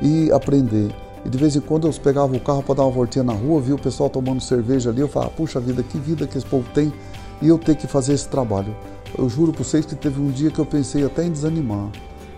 e 0.00 0.30
aprender. 0.30 0.94
E 1.24 1.28
de 1.28 1.38
vez 1.38 1.56
em 1.56 1.60
quando 1.60 1.86
eu 1.86 1.92
pegava 1.94 2.36
o 2.36 2.40
carro 2.40 2.62
para 2.62 2.76
dar 2.76 2.82
uma 2.82 2.90
voltinha 2.90 3.24
na 3.24 3.32
rua, 3.32 3.60
via 3.60 3.74
o 3.74 3.80
pessoal 3.80 4.10
tomando 4.10 4.40
cerveja 4.40 4.90
ali, 4.90 5.00
eu 5.00 5.08
falava, 5.08 5.30
puxa 5.30 5.60
vida, 5.60 5.82
que 5.82 5.96
vida 5.98 6.26
que 6.26 6.36
esse 6.36 6.46
povo 6.46 6.68
tem 6.74 6.92
e 7.40 7.48
eu 7.48 7.58
ter 7.58 7.76
que 7.76 7.86
fazer 7.86 8.12
esse 8.12 8.28
trabalho. 8.28 8.74
Eu 9.16 9.28
juro 9.28 9.52
para 9.52 9.64
vocês 9.64 9.86
que 9.86 9.94
teve 9.94 10.20
um 10.20 10.30
dia 10.30 10.50
que 10.50 10.58
eu 10.58 10.66
pensei 10.66 11.04
até 11.04 11.24
em 11.24 11.30
desanimar, 11.30 11.90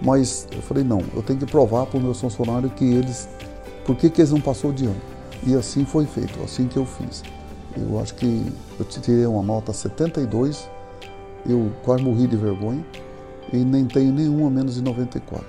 mas 0.02 0.46
eu 0.52 0.60
falei, 0.62 0.84
não, 0.84 1.02
eu 1.14 1.22
tenho 1.22 1.38
que 1.38 1.46
provar 1.46 1.86
para 1.86 1.98
os 1.98 2.02
meus 2.02 2.20
funcionários 2.20 2.72
que 2.74 2.84
eles, 2.84 3.28
por 3.84 3.96
que, 3.96 4.10
que 4.10 4.20
eles 4.20 4.30
não 4.30 4.40
passou 4.40 4.72
de 4.72 4.84
ano. 4.84 5.00
E 5.46 5.54
assim 5.54 5.84
foi 5.84 6.06
feito, 6.06 6.42
assim 6.42 6.66
que 6.66 6.76
eu 6.76 6.86
fiz. 6.86 7.22
Eu 7.76 7.98
acho 8.00 8.14
que 8.14 8.52
eu 8.78 8.84
tirei 8.84 9.26
uma 9.26 9.42
nota 9.42 9.72
72, 9.72 10.68
eu 11.46 11.70
quase 11.82 12.02
morri 12.02 12.26
de 12.26 12.36
vergonha 12.36 12.84
e 13.52 13.58
nem 13.58 13.84
tenho 13.84 14.12
nenhuma 14.12 14.50
menos 14.50 14.74
de 14.74 14.82
94. 14.82 15.44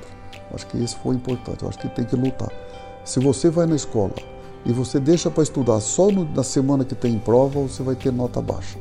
Acho 0.53 0.67
que 0.67 0.77
isso 0.77 0.97
foi 1.01 1.15
importante, 1.15 1.63
eu 1.63 1.69
acho 1.69 1.79
que 1.79 1.89
tem 1.89 2.05
que 2.05 2.15
lutar. 2.15 2.49
Se 3.03 3.19
você 3.19 3.49
vai 3.49 3.65
na 3.65 3.75
escola 3.75 4.13
e 4.65 4.71
você 4.71 4.99
deixa 4.99 5.29
para 5.29 5.43
estudar 5.43 5.79
só 5.79 6.09
no, 6.09 6.25
na 6.25 6.43
semana 6.43 6.83
que 6.83 6.95
tem 6.95 7.17
prova, 7.17 7.61
você 7.61 7.83
vai 7.83 7.95
ter 7.95 8.11
nota 8.11 8.41
baixa. 8.41 8.77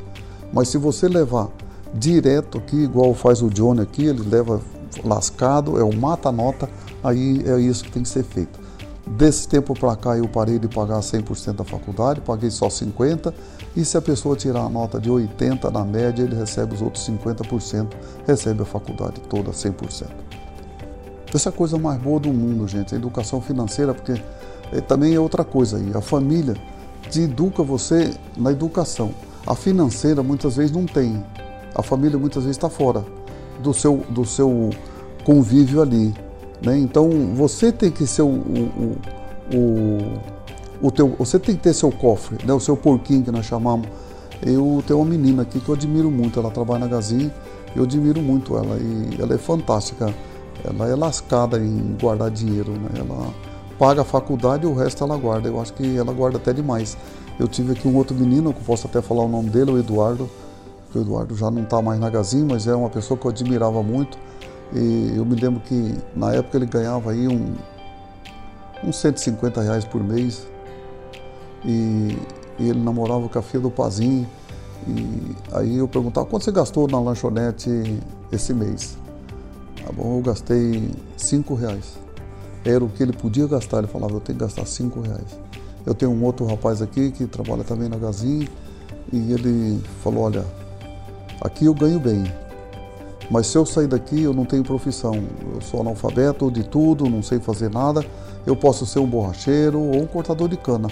Mas 0.52 0.68
se 0.68 0.78
você 0.78 1.09
levar 1.09 1.49
direto 1.92 2.59
aqui, 2.59 2.76
igual 2.76 3.14
faz 3.14 3.42
o 3.42 3.49
Johnny 3.49 3.80
aqui, 3.80 4.04
ele 4.04 4.23
leva 4.28 4.61
lascado, 5.04 5.78
é 5.78 5.83
o 5.83 5.94
mata-nota, 5.94 6.68
aí 7.02 7.42
é 7.47 7.61
isso 7.61 7.85
que 7.85 7.92
tem 7.92 8.02
que 8.02 8.09
ser 8.09 8.25
feito. 8.25 8.63
Desse 9.06 9.46
tempo 9.46 9.75
para 9.78 9.94
cá 9.96 10.16
eu 10.16 10.26
parei 10.26 10.58
de 10.58 10.66
pagar 10.66 11.00
100% 11.00 11.52
da 11.52 11.64
faculdade, 11.64 12.23
paguei 12.23 12.50
só 12.50 12.68
50%, 12.68 13.34
e 13.76 13.84
se 13.84 13.96
a 13.99 14.02
pessoa 14.02 14.34
tirar 14.34 14.62
a 14.62 14.68
nota 14.68 14.99
de 14.99 15.11
80% 15.11 15.70
na 15.70 15.84
média, 15.84 16.23
ele 16.23 16.34
recebe 16.34 16.75
os 16.75 16.80
outros 16.80 17.06
50%, 17.06 17.88
recebe 18.26 18.62
a 18.62 18.64
faculdade 18.64 19.20
toda 19.28 19.50
100%. 19.50 20.06
Essa 21.34 21.49
é 21.49 21.50
a 21.50 21.52
coisa 21.52 21.76
mais 21.76 22.00
boa 22.00 22.20
do 22.20 22.32
mundo, 22.32 22.66
gente, 22.68 22.94
a 22.94 22.96
educação 22.96 23.40
financeira, 23.40 23.92
porque 23.92 24.23
é, 24.73 24.80
também 24.80 25.14
é 25.14 25.20
outra 25.20 25.44
coisa 25.44 25.76
aí. 25.76 25.90
A 25.94 26.00
família 26.00 26.54
te 27.11 27.23
educa 27.23 27.62
você 27.62 28.14
na 28.37 28.52
educação. 28.52 29.11
A 29.44 29.54
financeira 29.54 30.23
muitas 30.23 30.56
vezes 30.56 30.70
não 30.70 30.87
tem. 30.87 31.23
A 31.75 31.82
família 31.82 32.16
muitas 32.16 32.44
vezes 32.44 32.56
está 32.56 32.70
fora 32.70 33.04
do 33.61 33.75
seu, 33.75 33.99
do 34.08 34.25
seu 34.25 34.70
convívio 35.25 35.82
ali. 35.82 36.14
Né? 36.64 36.78
Então 36.78 37.11
você 37.35 37.71
tem 37.71 37.90
que 37.90 38.06
ser 38.06 38.23
o, 38.23 38.28
o, 38.28 38.97
o, 39.52 40.21
o, 40.83 40.90
teu, 40.90 41.14
você 41.18 41.38
tem 41.38 41.54
que 41.56 41.62
ter 41.62 41.75
seu 41.75 41.90
cofre, 41.90 42.38
né? 42.44 42.52
o 42.52 42.61
seu 42.61 42.76
porquinho 42.76 43.23
que 43.23 43.30
nós 43.30 43.47
chamamos. 43.47 43.87
Eu 44.44 44.83
tenho 44.87 44.99
uma 44.99 45.09
menina 45.09 45.42
aqui 45.42 45.61
que 45.61 45.68
eu 45.68 45.75
admiro 45.75 46.11
muito, 46.11 46.38
ela 46.38 46.50
trabalha 46.50 46.80
na 46.80 46.87
Gazin, 46.87 47.30
eu 47.75 47.85
admiro 47.85 48.21
muito 48.21 48.56
ela 48.56 48.76
e 48.76 49.21
ela 49.21 49.35
é 49.35 49.38
fantástica 49.38 50.12
ela 50.64 50.88
é 50.88 50.94
lascada 50.94 51.59
em 51.59 51.97
guardar 52.00 52.30
dinheiro, 52.30 52.73
né? 52.73 52.88
Ela 52.99 53.28
paga 53.78 54.00
a 54.00 54.04
faculdade 54.04 54.64
e 54.64 54.66
o 54.66 54.75
resto 54.75 55.04
ela 55.04 55.16
guarda. 55.16 55.49
Eu 55.49 55.61
acho 55.61 55.75
que 55.75 55.97
ela 55.97 56.12
guarda 56.12 56.38
até 56.38 56.52
demais. 56.52 56.97
Eu 57.38 57.47
tive 57.47 57.73
aqui 57.73 57.87
um 57.87 57.97
outro 57.97 58.16
menino, 58.16 58.52
que 58.52 58.62
posso 58.64 58.87
até 58.87 59.02
falar 59.02 59.25
o 59.25 59.28
nome 59.28 59.50
dele, 59.50 59.73
o 59.73 59.78
Eduardo. 59.78 60.28
O 60.94 60.99
Eduardo 60.99 61.37
já 61.37 61.50
não 61.50 61.62
está 61.62 61.83
mais 61.83 62.00
na 62.00 62.09
Gazin, 62.09 62.44
mas 62.44 62.66
é 62.66 62.75
uma 62.75 62.88
pessoa 62.88 63.18
que 63.18 63.26
eu 63.26 63.30
admirava 63.30 63.83
muito. 63.83 64.16
E 64.73 65.14
eu 65.16 65.25
me 65.25 65.35
lembro 65.37 65.61
que 65.61 65.94
na 66.16 66.33
época 66.33 66.56
ele 66.56 66.66
ganhava 66.66 67.11
aí 67.11 67.28
um, 67.28 67.54
uns 68.83 68.97
150 68.97 69.62
reais 69.62 69.85
por 69.85 70.02
mês. 70.02 70.47
E, 71.64 72.18
e 72.59 72.68
ele 72.68 72.80
namorava 72.80 73.28
com 73.28 73.38
a 73.38 73.42
filha 73.42 73.62
do 73.62 73.71
Pazinho. 73.71 74.28
E 74.87 75.37
aí 75.52 75.76
eu 75.76 75.88
perguntava 75.88 76.26
quanto 76.26 76.44
você 76.44 76.52
gastou 76.52 76.88
na 76.88 77.00
lanchonete 77.00 77.71
esse 78.33 78.52
mês. 78.52 78.97
Tá 79.85 79.92
bom, 79.92 80.18
eu 80.18 80.23
gastei 80.23 80.90
cinco 81.16 81.54
reais. 81.54 81.99
Era 82.64 82.85
o 82.85 82.88
que 82.88 83.02
ele 83.02 83.12
podia 83.12 83.47
gastar. 83.47 83.78
Ele 83.78 83.87
falava, 83.87 84.14
eu 84.14 84.21
tenho 84.21 84.38
que 84.38 84.44
gastar 84.44 84.66
cinco 84.66 85.00
reais. 85.00 85.38
Eu 85.87 85.94
tenho 85.94 86.11
um 86.12 86.25
outro 86.25 86.47
rapaz 86.47 86.80
aqui 86.80 87.11
que 87.11 87.26
trabalha 87.26 87.62
também 87.62 87.88
na 87.88 87.97
Gazin 87.97 88.49
e 89.12 89.33
ele 89.33 89.83
falou, 90.02 90.25
olha, 90.25 90.44
aqui 91.40 91.66
eu 91.66 91.75
ganho 91.75 92.00
bem, 92.00 92.25
mas 93.30 93.46
se 93.46 93.56
eu 93.56 93.64
sair 93.64 93.86
daqui 93.86 94.22
eu 94.22 94.32
não 94.32 94.44
tenho 94.44 94.62
profissão. 94.62 95.14
Eu 95.54 95.60
sou 95.60 95.80
analfabeto 95.80 96.50
de 96.50 96.62
tudo, 96.62 97.08
não 97.08 97.22
sei 97.22 97.38
fazer 97.38 97.70
nada. 97.70 98.04
Eu 98.46 98.54
posso 98.54 98.84
ser 98.84 98.98
um 98.98 99.06
borracheiro 99.06 99.80
ou 99.80 100.02
um 100.02 100.06
cortador 100.06 100.48
de 100.48 100.56
cana. 100.56 100.88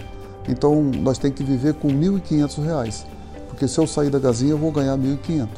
Então 0.49 0.83
nós 0.83 1.19
temos 1.19 1.37
que 1.37 1.45
viver 1.45 1.75
com 1.75 1.89
R$ 1.89 1.95
1.500, 1.95 3.05
porque 3.49 3.69
se 3.69 3.79
eu 3.79 3.87
sair 3.87 4.11
da 4.11 4.19
Gazinha 4.19 4.53
eu 4.53 4.59
vou 4.59 4.73
ganhar 4.73 4.97
R$ 4.97 5.19
1.500. 5.27 5.49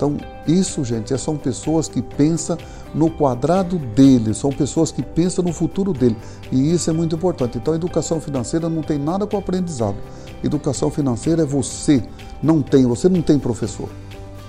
Então, 0.00 0.16
isso, 0.48 0.82
gente, 0.82 1.16
são 1.18 1.36
pessoas 1.36 1.86
que 1.86 2.00
pensam 2.00 2.56
no 2.94 3.10
quadrado 3.10 3.78
dele, 3.78 4.32
são 4.32 4.50
pessoas 4.50 4.90
que 4.90 5.02
pensam 5.02 5.44
no 5.44 5.52
futuro 5.52 5.92
dele. 5.92 6.16
E 6.50 6.72
isso 6.72 6.88
é 6.88 6.92
muito 6.94 7.14
importante. 7.14 7.58
Então, 7.58 7.74
a 7.74 7.76
educação 7.76 8.18
financeira 8.18 8.66
não 8.70 8.80
tem 8.80 8.98
nada 8.98 9.26
com 9.26 9.36
aprendizado. 9.36 9.96
Educação 10.42 10.90
financeira 10.90 11.42
é 11.42 11.44
você. 11.44 12.02
Não 12.42 12.62
tem, 12.62 12.86
você 12.86 13.10
não 13.10 13.20
tem 13.20 13.38
professor. 13.38 13.90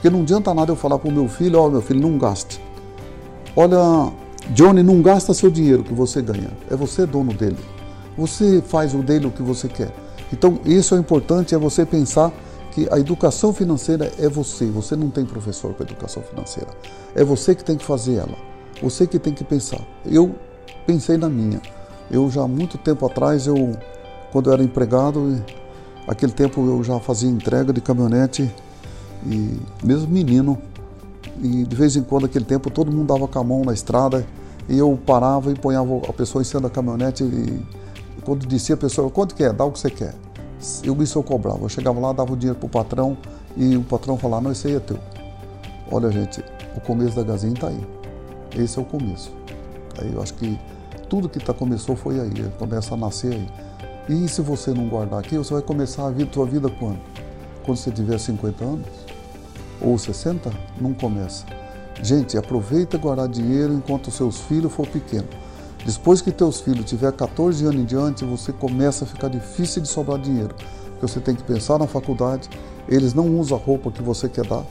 Porque 0.02 0.10
não 0.10 0.22
adianta 0.22 0.52
nada 0.52 0.72
eu 0.72 0.76
falar 0.76 0.98
para 0.98 1.08
o 1.08 1.12
meu 1.12 1.28
filho, 1.28 1.60
ó, 1.60 1.68
oh, 1.68 1.70
meu 1.70 1.82
filho, 1.82 2.02
não 2.02 2.18
gaste. 2.18 2.60
Olha, 3.56 4.12
Johnny, 4.50 4.82
não 4.82 5.00
gasta 5.00 5.32
seu 5.32 5.52
dinheiro 5.52 5.84
que 5.84 5.94
você 5.94 6.24
ganha. 6.24 6.50
É 6.72 6.76
você 6.76 7.06
dono 7.06 7.32
dele. 7.32 7.60
Você 8.18 8.64
faz 8.66 8.96
o 8.96 9.04
dele 9.04 9.28
o 9.28 9.32
que 9.32 9.44
você 9.44 9.68
quer. 9.68 9.94
Então, 10.34 10.60
isso 10.66 10.96
é 10.96 10.98
importante, 10.98 11.54
é 11.54 11.58
você 11.60 11.86
pensar 11.86 12.34
que 12.72 12.88
a 12.90 12.98
educação 12.98 13.54
financeira 13.54 14.12
é 14.18 14.28
você, 14.28 14.66
você 14.66 14.96
não 14.96 15.12
tem 15.12 15.24
professor 15.24 15.72
para 15.76 15.86
educação 15.86 16.24
financeira. 16.24 16.72
É 17.14 17.24
você 17.24 17.54
que 17.54 17.64
tem 17.64 17.78
que 17.78 17.86
fazer 17.86 18.16
ela, 18.16 18.36
você 18.82 19.06
que 19.06 19.20
tem 19.20 19.36
que 19.36 19.44
pensar. 19.44 19.82
Eu 20.04 20.34
pensei 20.88 21.16
na 21.16 21.30
minha. 21.30 21.62
Eu 22.10 22.28
já 22.32 22.42
há 22.42 22.48
muito 22.48 22.80
tempo 22.80 23.06
atrás, 23.06 23.46
eu 23.46 23.78
quando 24.32 24.50
eu 24.50 24.54
era 24.54 24.64
empregado, 24.64 25.44
aquele 26.08 26.32
tempo 26.32 26.66
eu 26.66 26.84
já 26.84 27.00
fazia 27.00 27.30
entrega 27.30 27.72
de 27.72 27.82
caminhonete 27.82 28.52
e 29.26 29.60
mesmo 29.84 30.08
menino, 30.08 30.58
e 31.42 31.64
de 31.64 31.76
vez 31.76 31.96
em 31.96 32.04
quando 32.04 32.26
aquele 32.26 32.46
tempo 32.46 32.70
todo 32.70 32.92
mundo 32.92 33.14
dava 33.14 33.28
com 33.28 33.40
a 33.40 33.44
mão 33.44 33.64
na 33.64 33.74
estrada 33.74 34.26
e 34.70 34.78
eu 34.78 34.98
parava 35.06 35.52
e 35.52 35.56
ponhava 35.56 35.98
a 36.08 36.14
pessoa 36.14 36.42
em 36.42 36.46
cima 36.46 36.62
da 36.62 36.70
caminhonete 36.70 37.24
e 37.24 37.62
quando 38.24 38.46
dizia 38.46 38.76
a 38.76 38.78
pessoa, 38.78 39.10
quanto 39.10 39.34
que 39.34 39.44
é? 39.44 39.52
Dá 39.52 39.66
o 39.66 39.72
que 39.72 39.80
você 39.80 39.90
quer 39.90 40.14
eu 40.84 41.02
isso 41.02 41.18
eu 41.18 41.24
cobrava. 41.24 41.64
Eu 41.64 41.70
chegava 41.70 42.00
lá, 42.00 42.14
dava 42.14 42.34
o 42.34 42.38
dinheiro 42.38 42.60
pro 42.60 42.70
patrão 42.70 43.18
e 43.58 43.76
o 43.76 43.84
patrão 43.84 44.18
falava, 44.18 44.44
não, 44.44 44.52
esse 44.52 44.68
aí 44.68 44.76
é 44.76 44.80
teu. 44.80 45.00
Olha, 45.92 46.12
gente, 46.12 46.44
o 46.76 46.82
começo 46.82 47.16
da 47.16 47.24
Gazinha 47.24 47.54
está 47.54 47.68
aí. 47.68 47.88
Esse 48.56 48.78
é 48.78 48.82
o 48.82 48.86
começo. 48.86 49.32
Aí 50.00 50.14
eu 50.14 50.22
acho 50.22 50.34
que 50.36 50.60
tudo 51.10 51.28
que 51.28 51.40
tá, 51.40 51.54
começou 51.54 51.96
foi 51.96 52.20
aí, 52.20 52.32
começa 52.58 52.94
a 52.94 52.98
nascer 52.98 53.34
aí. 53.34 53.50
E 54.10 54.28
se 54.28 54.42
você 54.42 54.72
não 54.72 54.88
guardar 54.88 55.20
aqui, 55.20 55.38
você 55.38 55.54
vai 55.54 55.62
começar 55.62 56.08
a 56.08 56.12
vida, 56.12 56.30
tua 56.32 56.46
vida 56.46 56.70
quando? 56.70 57.00
Quando 57.66 57.78
você 57.78 57.92
tiver 57.92 58.18
50 58.18 58.64
anos? 58.64 58.88
Ou 59.82 59.98
60? 59.98 60.52
Não 60.80 60.94
começa. 60.94 61.46
Gente, 62.02 62.38
aproveita 62.38 62.98
guardar 62.98 63.28
dinheiro 63.28 63.74
enquanto 63.74 64.12
seus 64.12 64.40
filhos 64.42 64.72
for 64.72 64.88
pequenos. 64.88 65.30
Depois 65.86 66.22
que 66.22 66.32
teus 66.32 66.62
filhos 66.62 66.86
tiver 66.86 67.12
14 67.12 67.66
anos 67.66 67.82
em 67.82 67.86
diante, 67.86 68.24
você 68.24 68.52
começa 68.52 69.04
a 69.04 69.08
ficar 69.08 69.30
difícil 69.30 69.82
de 69.82 69.88
sobrar 69.88 70.20
dinheiro. 70.20 70.54
Porque 70.92 71.08
você 71.08 71.20
tem 71.20 71.36
que 71.36 71.44
pensar 71.44 71.80
na 71.80 71.88
faculdade, 71.88 72.48
eles 72.88 73.14
não 73.14 73.40
usam 73.40 73.58
a 73.58 73.62
roupa 73.62 73.92
que 73.92 74.04
você 74.04 74.30
quer 74.30 74.46
dar, 74.46 74.64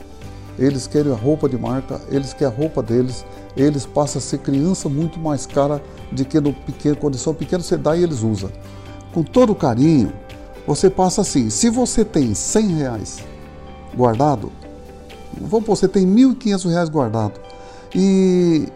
eles 0.57 0.87
querem 0.87 1.11
a 1.11 1.15
roupa 1.15 1.49
de 1.49 1.57
marca, 1.57 1.99
eles 2.09 2.33
querem 2.33 2.53
a 2.53 2.57
roupa 2.57 2.81
deles, 2.81 3.25
eles 3.57 3.85
passam 3.85 4.19
a 4.19 4.21
ser 4.21 4.37
criança 4.37 4.87
muito 4.87 5.19
mais 5.19 5.45
cara 5.45 5.81
do 6.11 6.23
que 6.23 6.39
no 6.39 6.53
pequeno, 6.53 6.95
quando 6.95 7.17
são 7.17 7.33
pequenos 7.33 7.65
você 7.65 7.77
dá 7.77 7.95
e 7.95 8.03
eles 8.03 8.23
usam. 8.23 8.49
Com 9.13 9.23
todo 9.23 9.53
carinho, 9.53 10.13
você 10.65 10.89
passa 10.89 11.21
assim, 11.21 11.49
se 11.49 11.69
você 11.69 12.05
tem 12.05 12.33
100 12.33 12.67
reais 12.75 13.19
guardado, 13.95 14.51
vamos 15.39 15.65
pôr, 15.65 15.75
você 15.75 15.87
tem 15.87 16.05
1.500 16.05 16.69
reais 16.69 16.89
guardado, 16.89 17.39
e 17.95 18.67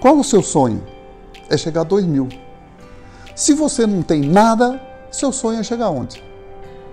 qual 0.00 0.18
o 0.18 0.24
seu 0.24 0.42
sonho? 0.42 0.82
é 1.48 1.56
chegar 1.56 1.82
a 1.82 1.84
2 1.84 2.04
mil. 2.04 2.28
Se 3.34 3.52
você 3.54 3.86
não 3.86 4.02
tem 4.02 4.22
nada, 4.22 4.80
seu 5.10 5.32
sonho 5.32 5.60
é 5.60 5.62
chegar 5.62 5.90
onde? 5.90 6.22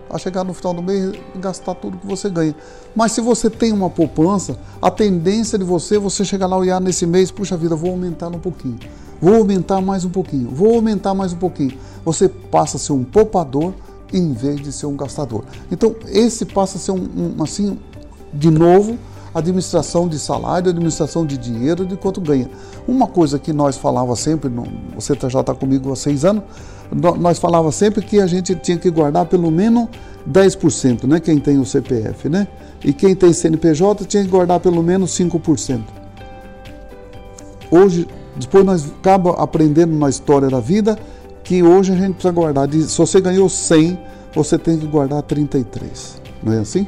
A 0.09 0.17
chegar 0.17 0.43
no 0.43 0.53
final 0.53 0.73
do 0.73 0.83
mês 0.83 1.13
e 1.33 1.37
gastar 1.39 1.73
tudo 1.75 1.97
que 1.97 2.05
você 2.05 2.29
ganha. 2.29 2.55
Mas 2.95 3.13
se 3.13 3.21
você 3.21 3.49
tem 3.49 3.71
uma 3.71 3.89
poupança, 3.89 4.57
a 4.81 4.91
tendência 4.91 5.57
de 5.57 5.63
você, 5.63 5.97
você 5.97 6.23
chegar 6.23 6.45
lá 6.47 6.57
e 6.57 6.59
olhar 6.59 6.81
nesse 6.81 7.05
mês, 7.07 7.31
puxa 7.31 7.57
vida, 7.57 7.75
vou 7.75 7.91
aumentar 7.91 8.27
um 8.27 8.39
pouquinho. 8.39 8.77
Vou 9.21 9.35
aumentar 9.35 9.81
mais 9.81 10.05
um 10.05 10.09
pouquinho. 10.09 10.49
Vou 10.49 10.75
aumentar 10.75 11.13
mais 11.13 11.33
um 11.33 11.37
pouquinho. 11.37 11.77
Você 12.05 12.27
passa 12.27 12.77
a 12.77 12.79
ser 12.79 12.93
um 12.93 13.03
poupador 13.03 13.73
em 14.11 14.33
vez 14.33 14.61
de 14.61 14.71
ser 14.71 14.85
um 14.85 14.95
gastador. 14.95 15.45
Então, 15.71 15.95
esse 16.07 16.45
passa 16.45 16.77
a 16.77 16.79
ser 16.79 16.91
um, 16.91 17.35
um 17.39 17.43
assim, 17.43 17.79
de 18.33 18.49
novo, 18.49 18.97
administração 19.33 20.07
de 20.07 20.19
salário, 20.19 20.69
administração 20.69 21.25
de 21.25 21.37
dinheiro, 21.37 21.85
de 21.85 21.95
quanto 21.95 22.21
ganha. 22.21 22.49
Uma 22.87 23.07
coisa 23.07 23.39
que 23.39 23.51
nós 23.51 23.77
falava 23.77 24.15
sempre, 24.15 24.51
você 24.95 25.17
já 25.29 25.41
está 25.41 25.53
comigo 25.55 25.91
há 25.91 25.95
seis 25.95 26.23
anos, 26.23 26.43
nós 27.19 27.39
falava 27.39 27.71
sempre 27.71 28.03
que 28.03 28.19
a 28.19 28.27
gente 28.27 28.53
tinha 28.55 28.77
que 28.77 28.89
guardar 28.89 29.25
pelo 29.25 29.49
menos 29.49 29.87
10%, 30.29 31.05
né? 31.05 31.19
Quem 31.19 31.39
tem 31.39 31.57
o 31.57 31.65
CPF, 31.65 32.29
né? 32.29 32.47
E 32.83 32.93
quem 32.93 33.15
tem 33.15 33.33
CNPJ 33.33 34.05
tinha 34.05 34.23
que 34.23 34.29
guardar 34.29 34.59
pelo 34.59 34.83
menos 34.83 35.11
5%. 35.17 35.81
Hoje, 37.71 38.07
depois 38.35 38.63
nós 38.63 38.85
acaba 38.85 39.31
aprendendo 39.31 39.95
na 39.95 40.09
história 40.09 40.49
da 40.49 40.59
vida 40.59 40.97
que 41.43 41.63
hoje 41.63 41.91
a 41.91 41.95
gente 41.95 42.13
precisa 42.13 42.31
guardar. 42.31 42.69
Se 42.71 42.97
você 42.97 43.19
ganhou 43.19 43.49
100, 43.49 43.97
você 44.35 44.57
tem 44.57 44.77
que 44.77 44.85
guardar 44.85 45.23
33. 45.23 46.21
Não 46.43 46.53
é 46.53 46.59
assim? 46.59 46.87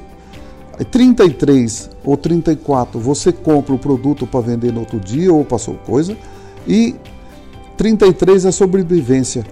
33 0.84 1.89
ou 2.03 2.17
34 2.17 3.00
você 3.00 3.32
compra 3.32 3.74
o 3.74 3.79
produto 3.79 4.27
para 4.27 4.41
vender 4.41 4.74
no 4.74 4.82
outro 4.82 5.00
dia 5.00 5.34
ou 5.34 5.46
passou 5.46 5.75
coisa. 5.75 6.17
E 6.67 6.96
33 7.77 8.46
é 8.46 8.51
sobrevivência. 8.51 9.46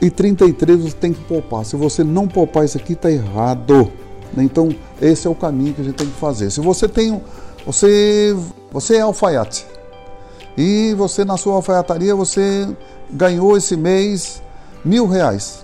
E 0.00 0.10
33 0.10 0.80
você 0.80 0.96
tem 0.96 1.12
que 1.12 1.20
poupar. 1.24 1.64
Se 1.64 1.76
você 1.76 2.02
não 2.02 2.26
poupar 2.26 2.64
isso 2.64 2.78
aqui, 2.78 2.94
está 2.94 3.10
errado. 3.10 3.90
Então, 4.36 4.74
esse 5.00 5.26
é 5.26 5.30
o 5.30 5.34
caminho 5.34 5.74
que 5.74 5.80
a 5.80 5.84
gente 5.84 5.96
tem 5.96 6.06
que 6.06 6.18
fazer. 6.18 6.50
Se 6.50 6.60
você 6.60 6.88
tem. 6.88 7.20
Você, 7.66 8.36
você 8.72 8.96
é 8.96 9.00
alfaiate. 9.00 9.64
E 10.56 10.94
você, 10.94 11.24
na 11.24 11.36
sua 11.36 11.54
alfaiataria, 11.54 12.14
você 12.14 12.68
ganhou 13.10 13.56
esse 13.56 13.76
mês 13.76 14.42
mil 14.84 15.06
reais. 15.06 15.61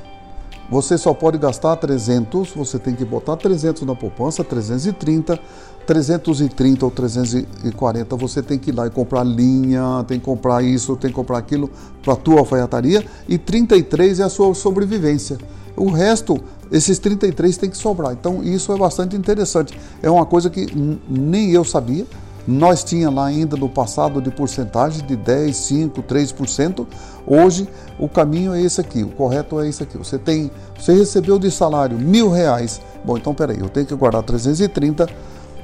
Você 0.71 0.99
só 0.99 1.15
pode 1.15 1.39
gastar 1.39 1.77
300, 1.77 2.51
você 2.51 2.79
tem 2.79 2.95
que 2.95 3.05
botar 3.05 3.37
300 3.37 3.83
na 3.83 3.95
poupança, 3.95 4.45
330, 4.45 5.41
330 5.87 6.85
ou 6.85 6.91
340, 6.91 8.17
você 8.17 8.43
tem 8.43 8.59
que 8.59 8.71
ir 8.71 8.75
lá 8.75 8.87
e 8.87 8.91
comprar 8.91 9.25
linha, 9.25 10.05
tem 10.07 10.19
que 10.19 10.27
comprar 10.27 10.63
isso, 10.63 10.95
tem 10.97 11.09
que 11.09 11.17
comprar 11.17 11.39
aquilo 11.39 11.71
para 12.03 12.13
a 12.13 12.17
tua 12.17 12.41
alfaiataria 12.41 13.03
e 13.27 13.39
33 13.39 14.21
é 14.21 14.25
a 14.25 14.29
sua 14.29 14.55
sobrevivência. 14.55 15.39
O 15.75 15.91
resto, 15.91 16.39
esses 16.71 16.99
33 16.99 17.57
tem 17.57 17.71
que 17.71 17.77
sobrar. 17.77 18.13
Então 18.13 18.43
isso 18.43 18.71
é 18.71 18.77
bastante 18.77 19.17
interessante. 19.17 19.79
É 20.03 20.11
uma 20.11 20.27
coisa 20.27 20.51
que 20.51 20.67
nem 21.09 21.51
eu 21.51 21.65
sabia. 21.65 22.05
Nós 22.49 22.83
tinha 22.83 23.11
lá 23.11 23.27
ainda 23.27 23.59
no 23.59 23.69
passado 23.69 24.23
de 24.23 24.31
porcentagem 24.31 25.05
de 25.07 25.15
10, 25.15 25.55
5, 25.55 26.03
3%. 26.03 26.87
Hoje 27.27 27.69
o 27.99 28.09
caminho 28.09 28.55
é 28.55 28.63
esse 28.63 28.81
aqui, 28.81 29.03
o 29.03 29.11
correto 29.11 29.61
é 29.61 29.69
esse 29.69 29.83
aqui. 29.83 29.99
Você 29.99 30.17
tem, 30.17 30.51
você 30.75 30.95
recebeu 30.95 31.39
de 31.39 31.51
salário 31.51 31.99
mil 31.99 32.31
reais. 32.31 32.81
Bom, 33.05 33.19
então 33.19 33.35
peraí, 33.35 33.61
eu 33.61 33.69
tenho 33.69 33.85
que 33.85 33.95
guardar 33.95 34.23
330, 34.23 35.07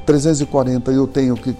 340 0.05 0.93
eu 0.93 1.07
tenho 1.07 1.35
que 1.37 1.57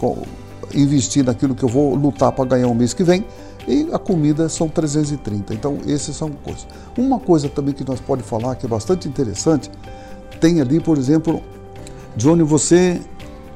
investir 0.75 1.25
naquilo 1.25 1.55
que 1.55 1.63
eu 1.63 1.71
vou 1.71 1.95
lutar 1.95 2.31
para 2.31 2.45
ganhar 2.45 2.69
o 2.69 2.75
mês 2.75 2.93
que 2.93 3.03
vem 3.03 3.25
e 3.67 3.89
a 3.95 3.99
comida 3.99 4.47
são 4.51 4.69
330. 4.69 5.55
Então, 5.55 5.79
esses 5.87 6.15
são 6.15 6.29
coisas. 6.33 6.67
Uma 6.99 7.19
coisa 7.19 7.49
também 7.49 7.73
que 7.73 7.83
nós 7.83 7.99
podemos 7.99 8.29
falar 8.29 8.57
que 8.57 8.67
é 8.67 8.69
bastante 8.69 9.09
interessante, 9.09 9.71
tem 10.39 10.61
ali, 10.61 10.81
por 10.81 10.99
exemplo, 10.99 11.43
Johnny, 12.15 12.43
você 12.43 13.01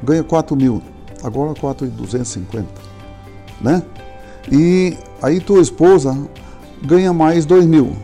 ganha 0.02 0.24
4 0.24 0.56
mil 0.56 0.80
agora 1.22 1.54
4,250, 1.54 2.66
né? 3.60 3.82
E 4.50 4.96
aí 5.22 5.40
tua 5.40 5.60
esposa 5.60 6.16
ganha 6.82 7.12
mais 7.12 7.44
2 7.44 7.66
mil. 7.66 7.96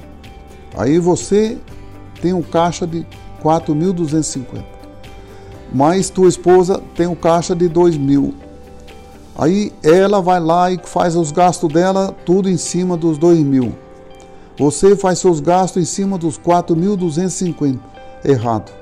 Aí 0.77 0.99
você 0.99 1.59
tem 2.21 2.33
um 2.33 2.43
caixa 2.43 2.87
de 2.87 3.07
4.250. 3.43 4.65
Mas 5.73 6.11
tua 6.11 6.29
esposa 6.29 6.81
tem 6.95 7.07
um 7.07 7.15
caixa 7.15 7.55
de 7.55 7.69
2 7.69 7.97
mil. 7.97 8.35
Aí 9.37 9.73
ela 9.83 10.21
vai 10.21 10.39
lá 10.39 10.71
e 10.71 10.79
faz 10.85 11.17
os 11.17 11.33
gastos 11.33 11.73
dela 11.73 12.15
tudo 12.25 12.49
em 12.49 12.57
cima 12.57 12.97
dos 12.97 13.19
2 13.19 13.41
mil. 13.41 13.75
Você 14.57 14.95
faz 14.95 15.19
seus 15.19 15.41
gastos 15.41 15.83
em 15.83 15.87
cima 15.87 16.17
dos 16.17 16.39
4.250. 16.39 17.79
Errado. 18.25 18.73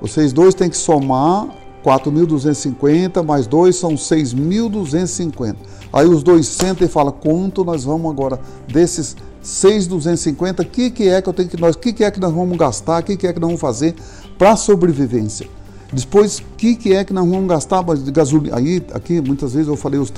Vocês 0.00 0.32
dois 0.32 0.54
têm 0.54 0.68
que 0.68 0.76
somar 0.76 1.46
4.250 1.84 3.22
mais 3.24 3.46
2 3.46 3.74
são 3.76 3.94
6.250. 3.94 5.56
Aí 5.92 6.06
os 6.06 6.22
dois 6.22 6.46
sentam 6.46 6.86
e 6.86 6.90
falam 6.90 7.12
quanto 7.12 7.64
nós 7.64 7.84
vamos 7.84 8.10
agora 8.10 8.40
desses 8.66 9.16
6.250, 9.44 10.60
o 10.60 10.64
que, 10.64 10.90
que 10.90 11.08
é 11.08 11.20
que 11.20 11.28
eu 11.28 11.32
tenho 11.32 11.48
que 11.48 11.60
nós, 11.60 11.76
que, 11.76 11.92
que 11.92 12.04
é 12.04 12.10
que 12.10 12.20
nós 12.20 12.32
vamos 12.32 12.56
gastar, 12.56 13.02
o 13.02 13.04
que, 13.04 13.16
que 13.16 13.26
é 13.26 13.32
que 13.32 13.40
nós 13.40 13.48
vamos 13.48 13.60
fazer 13.60 13.94
para 14.38 14.56
sobrevivência. 14.56 15.48
Depois, 15.92 16.38
o 16.38 16.44
que, 16.56 16.74
que 16.74 16.94
é 16.94 17.04
que 17.04 17.12
nós 17.12 17.28
vamos 17.28 17.46
gastar 17.46 17.82
de 17.82 18.10
gasolina? 18.10 18.56
Aí, 18.56 18.82
aqui, 18.94 19.20
muitas 19.20 19.52
vezes 19.52 19.68
eu 19.68 19.76
falei 19.76 20.00
os, 20.00 20.10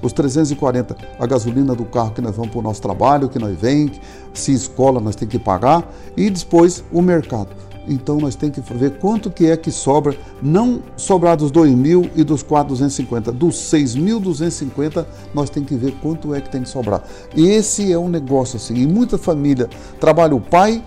os 0.00 0.12
340, 0.12 0.96
a 1.18 1.26
gasolina 1.26 1.74
do 1.74 1.84
carro 1.84 2.12
que 2.12 2.20
nós 2.20 2.36
vamos 2.36 2.52
para 2.52 2.60
o 2.60 2.62
nosso 2.62 2.80
trabalho, 2.80 3.28
que 3.28 3.38
nós 3.38 3.58
vem, 3.58 3.90
se 4.32 4.52
escola 4.52 5.00
nós 5.00 5.16
temos 5.16 5.32
que 5.32 5.38
pagar, 5.40 5.92
e 6.16 6.30
depois 6.30 6.84
o 6.92 7.02
mercado. 7.02 7.48
Então 7.88 8.18
nós 8.18 8.34
temos 8.34 8.56
que 8.56 8.74
ver 8.74 8.98
quanto 8.98 9.30
que 9.30 9.46
é 9.46 9.56
que 9.56 9.70
sobra, 9.70 10.16
não 10.42 10.82
sobrar 10.96 11.36
dos 11.36 11.50
2 11.50 11.72
mil 11.72 12.10
e 12.16 12.24
dos 12.24 12.42
4.250, 12.42 13.30
dos 13.30 13.56
6.250 13.72 15.06
nós 15.32 15.50
temos 15.50 15.68
que 15.68 15.76
ver 15.76 15.94
quanto 16.02 16.34
é 16.34 16.40
que 16.40 16.50
tem 16.50 16.62
que 16.62 16.68
sobrar. 16.68 17.02
Esse 17.36 17.92
é 17.92 17.98
um 17.98 18.08
negócio 18.08 18.56
assim. 18.56 18.74
E 18.74 18.86
muita 18.86 19.16
família 19.16 19.68
trabalha 20.00 20.34
o 20.34 20.40
pai, 20.40 20.82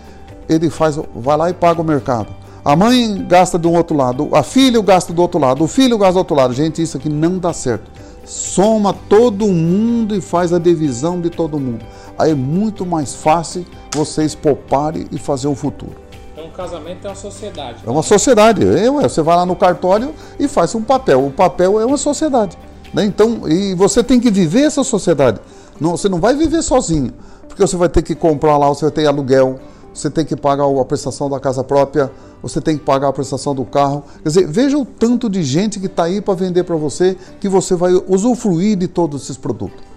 ele 0.47 0.69
faz, 0.69 0.99
vai 1.15 1.37
lá 1.37 1.49
e 1.49 1.53
paga 1.53 1.81
o 1.81 1.85
mercado. 1.85 2.27
A 2.63 2.75
mãe 2.75 3.25
gasta 3.27 3.57
de 3.57 3.67
um 3.67 3.75
outro 3.75 3.95
lado, 3.95 4.29
a 4.33 4.43
filha 4.43 4.81
gasta 4.81 5.13
do 5.13 5.21
outro 5.21 5.39
lado, 5.39 5.63
o 5.63 5.67
filho 5.67 5.97
gasta 5.97 6.13
do 6.13 6.19
outro 6.19 6.35
lado. 6.35 6.53
Gente, 6.53 6.81
isso 6.81 6.97
aqui 6.97 7.07
não 7.07 7.37
dá 7.37 7.53
certo. 7.53 7.89
Soma 8.25 8.93
todo 8.93 9.47
mundo 9.47 10.15
e 10.15 10.21
faz 10.21 10.51
a 10.53 10.59
divisão 10.59 11.19
de 11.19 11.29
todo 11.29 11.59
mundo. 11.59 11.85
Aí 12.17 12.31
é 12.31 12.35
muito 12.35 12.85
mais 12.85 13.15
fácil 13.15 13.65
vocês 13.95 14.35
pouparem 14.35 15.07
e 15.11 15.17
fazer 15.17 15.47
um 15.47 15.55
futuro 15.55 16.08
casamento 16.47 17.05
é 17.05 17.09
uma 17.09 17.15
sociedade. 17.15 17.77
É 17.85 17.89
uma 17.89 18.01
sociedade. 18.01 18.65
É, 18.65 18.89
você 18.89 19.21
vai 19.21 19.35
lá 19.35 19.45
no 19.45 19.55
cartório 19.55 20.13
e 20.39 20.47
faz 20.47 20.73
um 20.73 20.81
papel. 20.81 21.25
O 21.25 21.31
papel 21.31 21.79
é 21.79 21.85
uma 21.85 21.97
sociedade. 21.97 22.57
Né? 22.93 23.05
Então, 23.05 23.47
e 23.47 23.75
você 23.75 24.01
tem 24.01 24.19
que 24.19 24.31
viver 24.31 24.61
essa 24.61 24.83
sociedade. 24.83 25.39
Não, 25.79 25.91
você 25.91 26.07
não 26.07 26.19
vai 26.19 26.35
viver 26.35 26.61
sozinho. 26.61 27.13
Porque 27.47 27.61
você 27.61 27.75
vai 27.75 27.89
ter 27.89 28.01
que 28.01 28.15
comprar 28.15 28.57
lá, 28.57 28.69
você 28.69 28.85
vai 28.85 28.91
ter 28.91 29.05
aluguel, 29.05 29.59
você 29.93 30.09
tem 30.09 30.23
que 30.23 30.35
pagar 30.35 30.65
a 30.65 30.85
prestação 30.85 31.29
da 31.29 31.39
casa 31.39 31.63
própria, 31.63 32.11
você 32.41 32.61
tem 32.61 32.77
que 32.77 32.83
pagar 32.83 33.09
a 33.09 33.13
prestação 33.13 33.53
do 33.53 33.65
carro. 33.65 34.03
Quer 34.23 34.29
dizer, 34.29 34.47
veja 34.47 34.77
o 34.77 34.85
tanto 34.85 35.29
de 35.29 35.43
gente 35.43 35.79
que 35.79 35.87
está 35.87 36.03
aí 36.03 36.21
para 36.21 36.33
vender 36.35 36.63
para 36.63 36.75
você, 36.75 37.17
que 37.39 37.49
você 37.49 37.75
vai 37.75 37.91
usufruir 38.07 38.77
de 38.77 38.87
todos 38.87 39.23
esses 39.23 39.37
produtos. 39.37 39.88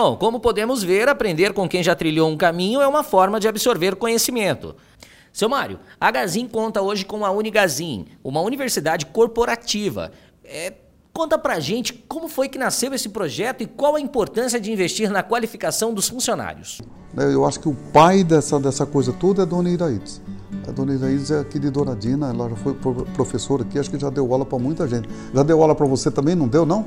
Bom, 0.00 0.14
como 0.14 0.38
podemos 0.38 0.80
ver, 0.80 1.08
aprender 1.08 1.52
com 1.52 1.68
quem 1.68 1.82
já 1.82 1.92
trilhou 1.92 2.30
um 2.30 2.36
caminho 2.36 2.80
é 2.80 2.86
uma 2.86 3.02
forma 3.02 3.40
de 3.40 3.48
absorver 3.48 3.96
conhecimento. 3.96 4.76
Seu 5.32 5.48
Mário, 5.48 5.80
a 6.00 6.08
Gazin 6.12 6.46
conta 6.46 6.80
hoje 6.80 7.04
com 7.04 7.24
a 7.24 7.32
Unigazin, 7.32 8.06
uma 8.22 8.40
universidade 8.40 9.06
corporativa. 9.06 10.12
É, 10.44 10.72
conta 11.12 11.36
pra 11.36 11.58
gente 11.58 11.92
como 11.92 12.28
foi 12.28 12.48
que 12.48 12.56
nasceu 12.56 12.94
esse 12.94 13.08
projeto 13.08 13.62
e 13.62 13.66
qual 13.66 13.96
a 13.96 14.00
importância 14.00 14.60
de 14.60 14.70
investir 14.70 15.10
na 15.10 15.24
qualificação 15.24 15.92
dos 15.92 16.08
funcionários. 16.08 16.80
É, 17.16 17.34
eu 17.34 17.44
acho 17.44 17.58
que 17.58 17.68
o 17.68 17.74
pai 17.92 18.22
dessa, 18.22 18.60
dessa 18.60 18.86
coisa 18.86 19.12
toda 19.12 19.42
é 19.42 19.44
a 19.44 19.46
dona 19.46 19.68
Iraides. 19.68 20.22
A 20.68 20.70
dona 20.70 20.94
Iraides 20.94 21.32
é 21.32 21.40
aqui 21.40 21.58
de 21.58 21.70
Douradina, 21.70 22.30
ela 22.30 22.48
já 22.50 22.54
foi 22.54 22.72
professora 23.16 23.64
aqui, 23.64 23.80
acho 23.80 23.90
que 23.90 23.98
já 23.98 24.10
deu 24.10 24.32
aula 24.32 24.46
para 24.46 24.60
muita 24.60 24.86
gente. 24.86 25.08
Já 25.34 25.42
deu 25.42 25.60
aula 25.60 25.74
para 25.74 25.86
você 25.86 26.08
também, 26.08 26.36
não 26.36 26.46
deu 26.46 26.64
não? 26.64 26.86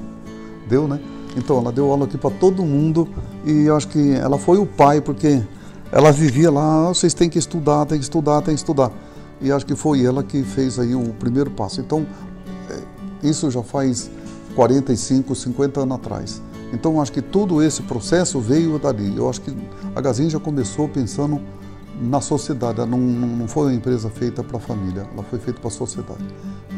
Deu, 0.69 0.87
né? 0.87 0.97
Então, 1.35 1.59
ela 1.59 1.71
deu 1.71 1.89
aula 1.89 2.05
aqui 2.05 2.17
para 2.17 2.29
todo 2.29 2.63
mundo 2.63 3.07
e 3.45 3.65
eu 3.65 3.75
acho 3.75 3.87
que 3.87 4.13
ela 4.13 4.37
foi 4.37 4.57
o 4.57 4.65
pai, 4.65 4.99
porque 5.01 5.41
ela 5.91 6.11
vivia 6.11 6.49
lá, 6.51 6.87
ah, 6.87 6.87
vocês 6.89 7.13
têm 7.13 7.29
que 7.29 7.39
estudar, 7.39 7.85
tem 7.85 7.97
que 7.97 8.03
estudar, 8.03 8.41
tem 8.41 8.53
que 8.53 8.59
estudar. 8.59 8.91
E 9.41 9.51
acho 9.51 9.65
que 9.65 9.75
foi 9.75 10.05
ela 10.05 10.23
que 10.23 10.43
fez 10.43 10.77
aí 10.77 10.93
o 10.93 11.13
primeiro 11.13 11.49
passo. 11.51 11.81
Então, 11.81 12.05
é, 12.69 13.27
isso 13.27 13.49
já 13.49 13.63
faz 13.63 14.09
45, 14.55 15.33
50 15.35 15.81
anos 15.81 15.95
atrás. 15.95 16.41
Então, 16.73 17.01
acho 17.01 17.11
que 17.11 17.21
todo 17.21 17.61
esse 17.61 17.81
processo 17.83 18.39
veio 18.39 18.77
dali. 18.79 19.15
Eu 19.17 19.29
acho 19.29 19.41
que 19.41 19.55
a 19.95 19.99
Gazin 20.01 20.29
já 20.29 20.39
começou 20.39 20.87
pensando 20.87 21.41
na 22.01 22.21
sociedade. 22.21 22.79
Ela 22.79 22.87
não, 22.87 22.99
não 22.99 23.47
foi 23.47 23.67
uma 23.67 23.73
empresa 23.73 24.09
feita 24.09 24.43
para 24.43 24.57
a 24.57 24.59
família, 24.59 25.05
ela 25.13 25.23
foi 25.23 25.39
feita 25.39 25.59
para 25.59 25.67
a 25.67 25.71
sociedade. 25.71 26.25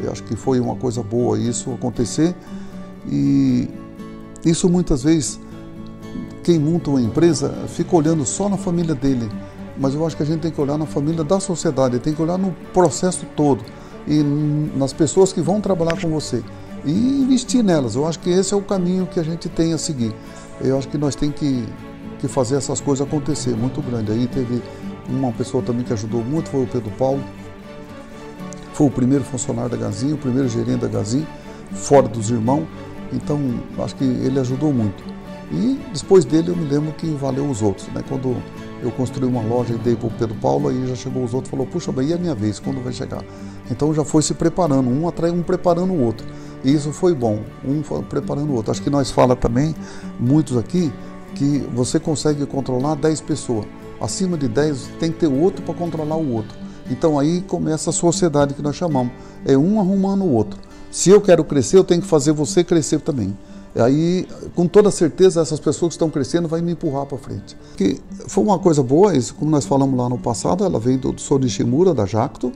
Eu 0.01 0.11
acho 0.11 0.23
que 0.23 0.35
foi 0.35 0.59
uma 0.59 0.75
coisa 0.75 1.03
boa 1.03 1.37
isso 1.37 1.71
acontecer. 1.71 2.35
E 3.07 3.69
isso 4.45 4.69
muitas 4.69 5.03
vezes, 5.03 5.39
quem 6.43 6.59
monta 6.59 6.89
uma 6.89 7.01
empresa 7.01 7.49
fica 7.67 7.95
olhando 7.95 8.25
só 8.25 8.49
na 8.49 8.57
família 8.57 8.93
dele, 8.93 9.29
mas 9.77 9.93
eu 9.93 10.05
acho 10.05 10.15
que 10.15 10.23
a 10.23 10.25
gente 10.25 10.41
tem 10.41 10.51
que 10.51 10.59
olhar 10.59 10.77
na 10.77 10.85
família 10.85 11.23
da 11.23 11.39
sociedade, 11.39 11.99
tem 11.99 12.13
que 12.13 12.21
olhar 12.21 12.37
no 12.37 12.51
processo 12.73 13.25
todo 13.35 13.63
e 14.07 14.21
nas 14.75 14.93
pessoas 14.93 15.31
que 15.31 15.41
vão 15.41 15.61
trabalhar 15.61 15.99
com 15.99 16.09
você 16.09 16.43
e 16.85 16.91
investir 16.91 17.63
nelas. 17.63 17.95
Eu 17.95 18.07
acho 18.07 18.19
que 18.19 18.29
esse 18.29 18.53
é 18.53 18.57
o 18.57 18.61
caminho 18.61 19.07
que 19.07 19.19
a 19.19 19.23
gente 19.23 19.47
tem 19.49 19.73
a 19.73 19.77
seguir. 19.77 20.13
Eu 20.61 20.77
acho 20.77 20.87
que 20.87 20.97
nós 20.97 21.15
temos 21.15 21.35
que, 21.35 21.65
que 22.19 22.27
fazer 22.27 22.57
essas 22.57 22.79
coisas 22.79 23.07
acontecer, 23.07 23.55
muito 23.55 23.81
grande. 23.81 24.11
Aí 24.11 24.27
teve 24.27 24.61
uma 25.09 25.31
pessoa 25.31 25.63
também 25.63 25.83
que 25.83 25.93
ajudou 25.93 26.23
muito, 26.23 26.49
foi 26.49 26.63
o 26.63 26.67
Pedro 26.67 26.91
Paulo. 26.91 27.23
foi 28.73 28.87
o 28.87 28.91
primeiro 28.91 29.23
funcionário 29.23 29.69
da 29.71 29.77
Gazin, 29.77 30.13
o 30.13 30.17
primeiro 30.17 30.49
gerente 30.49 30.81
da 30.81 30.87
Gazin, 30.87 31.25
fora 31.71 32.07
dos 32.07 32.29
irmãos. 32.29 32.65
Então, 33.13 33.39
acho 33.79 33.95
que 33.95 34.03
ele 34.03 34.39
ajudou 34.39 34.73
muito. 34.73 35.03
E 35.51 35.79
depois 35.93 36.25
dele 36.25 36.49
eu 36.49 36.55
me 36.55 36.65
lembro 36.65 36.91
que 36.93 37.07
valeu 37.11 37.47
os 37.49 37.61
outros. 37.61 37.87
Né? 37.89 38.03
Quando 38.07 38.35
eu 38.81 38.91
construí 38.91 39.29
uma 39.29 39.41
loja 39.41 39.73
e 39.73 39.77
dei 39.77 39.95
para 39.95 40.07
o 40.07 40.11
Pedro 40.11 40.35
Paulo, 40.35 40.69
aí 40.69 40.87
já 40.87 40.95
chegou 40.95 41.23
os 41.23 41.33
outros 41.33 41.49
e 41.49 41.51
falou, 41.51 41.67
puxa 41.67 41.91
bem, 41.91 42.07
e 42.07 42.13
a 42.13 42.17
minha 42.17 42.33
vez, 42.35 42.59
quando 42.59 42.83
vai 42.83 42.91
chegar? 42.91 43.23
Então 43.69 43.93
já 43.93 44.03
foi 44.03 44.21
se 44.21 44.33
preparando, 44.33 44.89
um 44.89 45.07
atrai 45.07 45.31
um 45.31 45.43
preparando 45.43 45.93
o 45.93 46.01
outro. 46.01 46.25
E 46.63 46.73
isso 46.73 46.91
foi 46.91 47.13
bom, 47.13 47.39
um 47.63 47.81
preparando 48.03 48.49
o 48.49 48.55
outro. 48.55 48.71
Acho 48.71 48.81
que 48.81 48.89
nós 48.89 49.11
fala 49.11 49.35
também, 49.35 49.75
muitos 50.19 50.57
aqui, 50.57 50.91
que 51.35 51.59
você 51.73 51.99
consegue 51.99 52.45
controlar 52.45 52.95
10 52.95 53.21
pessoas. 53.21 53.65
Acima 54.01 54.37
de 54.37 54.47
10 54.47 54.89
tem 54.99 55.11
que 55.11 55.19
ter 55.19 55.27
outro 55.27 55.63
para 55.63 55.73
controlar 55.73 56.15
o 56.15 56.33
outro. 56.33 56.57
Então 56.89 57.17
aí 57.17 57.41
começa 57.41 57.89
a 57.89 57.93
sociedade 57.93 58.53
que 58.53 58.61
nós 58.61 58.75
chamamos. 58.75 59.13
É 59.45 59.57
um 59.57 59.79
arrumando 59.79 60.23
o 60.23 60.31
outro. 60.31 60.59
Se 60.93 61.09
eu 61.09 61.19
quero 61.19 61.43
crescer, 61.43 61.75
eu 61.75 61.83
tenho 61.83 62.03
que 62.03 62.07
fazer 62.07 62.31
você 62.33 62.63
crescer 62.63 63.01
também. 63.01 63.35
Aí, 63.75 64.27
com 64.53 64.67
toda 64.67 64.91
certeza, 64.91 65.41
essas 65.41 65.59
pessoas 65.59 65.89
que 65.89 65.95
estão 65.95 66.07
crescendo 66.07 66.47
vão 66.47 66.61
me 66.61 66.73
empurrar 66.73 67.07
para 67.07 67.17
frente. 67.17 67.57
Que 67.75 67.99
foi 68.27 68.43
uma 68.43 68.59
coisa 68.59 68.83
boa, 68.83 69.17
isso, 69.17 69.33
como 69.33 69.49
nós 69.49 69.65
falamos 69.65 69.97
lá 69.97 70.07
no 70.07 70.19
passado, 70.19 70.63
ela 70.63 70.79
veio 70.79 70.99
do 70.99 71.19
Sonishimura, 71.19 71.95
da 71.95 72.05
Jacto. 72.05 72.51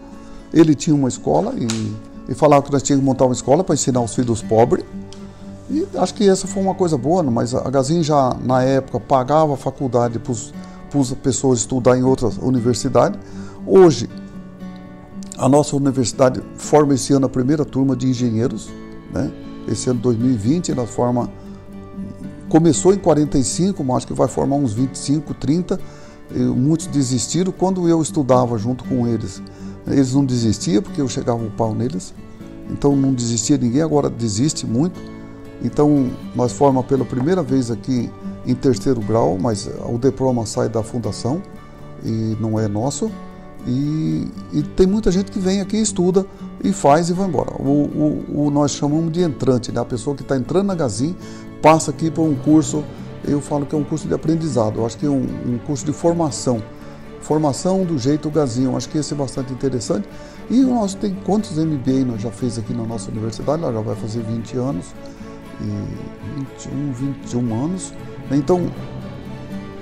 Ele 0.54 0.76
tinha 0.76 0.96
uma 0.96 1.10
escola 1.10 1.56
e, 1.58 1.96
e 2.32 2.36
falava 2.36 2.62
que 2.62 2.72
nós 2.72 2.84
tínhamos 2.84 3.02
que 3.04 3.08
montar 3.08 3.26
uma 3.26 3.34
escola 3.34 3.64
para 3.64 3.74
ensinar 3.74 4.02
os 4.02 4.14
filhos 4.14 4.44
pobres. 4.44 4.86
E 5.72 5.88
acho 5.98 6.14
que 6.14 6.30
essa 6.30 6.46
foi 6.46 6.62
uma 6.62 6.76
coisa 6.76 6.96
boa, 6.96 7.24
mas 7.24 7.56
a 7.56 7.68
Gazin 7.72 8.04
já, 8.04 8.38
na 8.46 8.62
época, 8.62 9.00
pagava 9.00 9.56
a 9.56 9.58
faculdade 9.58 10.20
para 10.20 10.32
as 10.32 11.12
pessoas 11.24 11.58
estudar 11.58 11.98
em 11.98 12.04
outras 12.04 12.38
universidades. 12.38 13.20
Hoje, 13.66 14.08
a 15.38 15.48
nossa 15.48 15.76
universidade 15.76 16.42
forma 16.56 16.96
esse 16.96 17.14
ano 17.14 17.28
a 17.28 17.30
primeira 17.30 17.64
turma 17.64 17.96
de 17.96 18.08
engenheiros, 18.08 18.70
né? 19.14 19.32
Esse 19.68 19.90
ano 19.90 20.00
2020 20.00 20.74
nós 20.74 20.90
forma 20.90 21.30
começou 22.50 22.94
em 22.94 22.98
45, 22.98 23.84
mas 23.84 23.98
acho 23.98 24.08
que 24.08 24.14
vai 24.14 24.28
formar 24.28 24.56
uns 24.56 24.74
25, 24.74 25.34
30. 25.34 25.80
E 26.34 26.40
muitos 26.40 26.88
desistiram 26.88 27.52
quando 27.52 27.88
eu 27.88 28.02
estudava 28.02 28.58
junto 28.58 28.84
com 28.86 29.08
eles. 29.08 29.42
Eles 29.86 30.14
não 30.14 30.26
desistiam 30.26 30.82
porque 30.82 31.00
eu 31.00 31.08
chegava 31.08 31.44
o 31.44 31.52
pau 31.52 31.74
neles. 31.74 32.14
Então 32.70 32.96
não 32.96 33.14
desistia 33.14 33.58
ninguém, 33.58 33.82
agora 33.82 34.10
desiste 34.10 34.66
muito. 34.66 35.00
Então 35.62 36.10
nós 36.36 36.52
formamos 36.52 36.88
pela 36.88 37.06
primeira 37.06 37.42
vez 37.42 37.72
aqui 37.72 38.10
em 38.46 38.56
terceiro 38.56 39.02
grau, 39.02 39.38
mas 39.40 39.70
o 39.86 39.98
diploma 39.98 40.46
sai 40.46 40.70
da 40.70 40.82
fundação 40.82 41.42
e 42.04 42.38
não 42.40 42.60
é 42.60 42.68
nosso. 42.68 43.12
E, 43.68 44.26
e, 44.54 44.64
tem 44.64 44.88
muita 44.88 45.12
gente 45.12 45.30
que 45.30 45.40
vem 45.40 45.60
aqui, 45.60 45.76
estuda 45.76 46.26
e 46.64 46.72
faz 46.72 47.10
e 47.10 47.14
vai 47.14 47.28
embora. 47.28 47.52
O, 47.60 48.24
o, 48.34 48.46
o 48.46 48.52
nós 48.52 48.72
chamamos 48.72 49.12
de 49.12 49.22
entrante, 49.22 49.74
né? 49.74 49.82
a 49.82 49.86
pessoa 49.86 50.16
que 50.16 50.22
está 50.22 50.38
entrando 50.38 50.68
na 50.68 50.76
Gazin 50.76 51.14
passa 51.62 51.92
aqui 51.92 52.10
por 52.10 52.24
um 52.24 52.34
curso, 52.34 52.84
eu 53.26 53.42
falo 53.42 53.66
que 53.66 53.76
é 53.76 53.78
um 53.78 53.84
curso 53.84 54.08
de 54.08 54.14
aprendizado, 54.14 54.80
eu 54.80 54.86
acho 54.86 54.98
que 54.98 55.06
é 55.06 55.10
um, 55.10 55.26
um 55.46 55.60
curso 55.66 55.86
de 55.86 55.92
formação. 55.92 56.64
Formação 57.20 57.84
do 57.84 57.98
jeito 57.98 58.30
Gazin, 58.30 58.66
eu 58.66 58.78
acho 58.78 58.88
que 58.88 58.98
esse 58.98 59.14
é 59.14 59.18
bastante 59.18 59.52
interessante. 59.52 60.08
E 60.50 60.62
nós 60.62 60.94
tem 60.94 61.14
quantos 61.26 61.58
MBA 61.58 62.06
nós 62.06 62.22
já 62.22 62.32
fez 62.32 62.58
aqui 62.58 62.74
na 62.74 62.84
nossa 62.84 63.12
universidade, 63.12 63.62
nós 63.62 63.74
já 63.74 63.82
vai 63.82 63.96
fazer 63.98 64.22
20 64.22 64.56
anos, 64.56 64.86
e 65.60 66.40
21, 66.40 66.94
21 66.94 67.66
anos. 67.66 67.94
Então, 68.32 68.72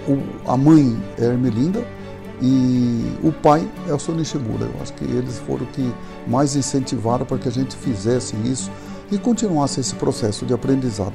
o, 0.07 0.49
a 0.49 0.57
mãe 0.57 0.99
é 1.19 1.25
Ermelinda, 1.25 1.85
e 2.41 3.17
o 3.23 3.31
pai 3.31 3.67
é 3.87 3.93
o 3.93 3.99
Sr. 3.99 4.15
Nishimura. 4.15 4.65
Eu 4.65 4.81
acho 4.81 4.93
que 4.93 5.03
eles 5.03 5.39
foram 5.39 5.65
que 5.67 5.93
mais 6.27 6.55
incentivaram 6.55 7.25
para 7.25 7.37
que 7.37 7.47
a 7.47 7.51
gente 7.51 7.75
fizesse 7.75 8.35
isso 8.45 8.71
e 9.11 9.17
continuasse 9.17 9.79
esse 9.79 9.95
processo 9.95 10.45
de 10.45 10.53
aprendizado. 10.53 11.13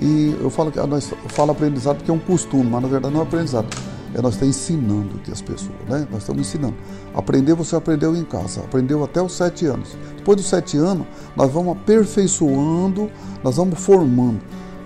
E 0.00 0.36
eu 0.40 0.48
falo 0.48 0.70
que 0.70 0.80
nós 0.80 1.12
falo 1.28 1.52
aprendizado 1.52 1.96
porque 1.96 2.10
é 2.10 2.14
um 2.14 2.18
costume, 2.18 2.64
mas 2.70 2.82
na 2.82 2.88
verdade 2.88 3.12
não 3.12 3.20
é 3.20 3.24
aprendizado. 3.24 3.68
É 4.14 4.20
nós 4.20 4.34
estamos 4.34 4.56
ensinando 4.56 5.16
aqui 5.16 5.32
as 5.32 5.40
pessoas, 5.40 5.76
né? 5.88 6.06
Nós 6.10 6.20
estamos 6.22 6.42
ensinando. 6.42 6.74
Aprender 7.14 7.54
você 7.54 7.74
aprendeu 7.74 8.14
em 8.14 8.24
casa, 8.24 8.60
aprendeu 8.60 9.02
até 9.02 9.22
os 9.22 9.32
sete 9.32 9.66
anos. 9.66 9.96
Depois 10.16 10.36
dos 10.36 10.46
sete 10.46 10.76
anos, 10.76 11.06
nós 11.34 11.50
vamos 11.50 11.72
aperfeiçoando, 11.76 13.10
nós 13.42 13.56
vamos 13.56 13.78
formando. 13.78 14.40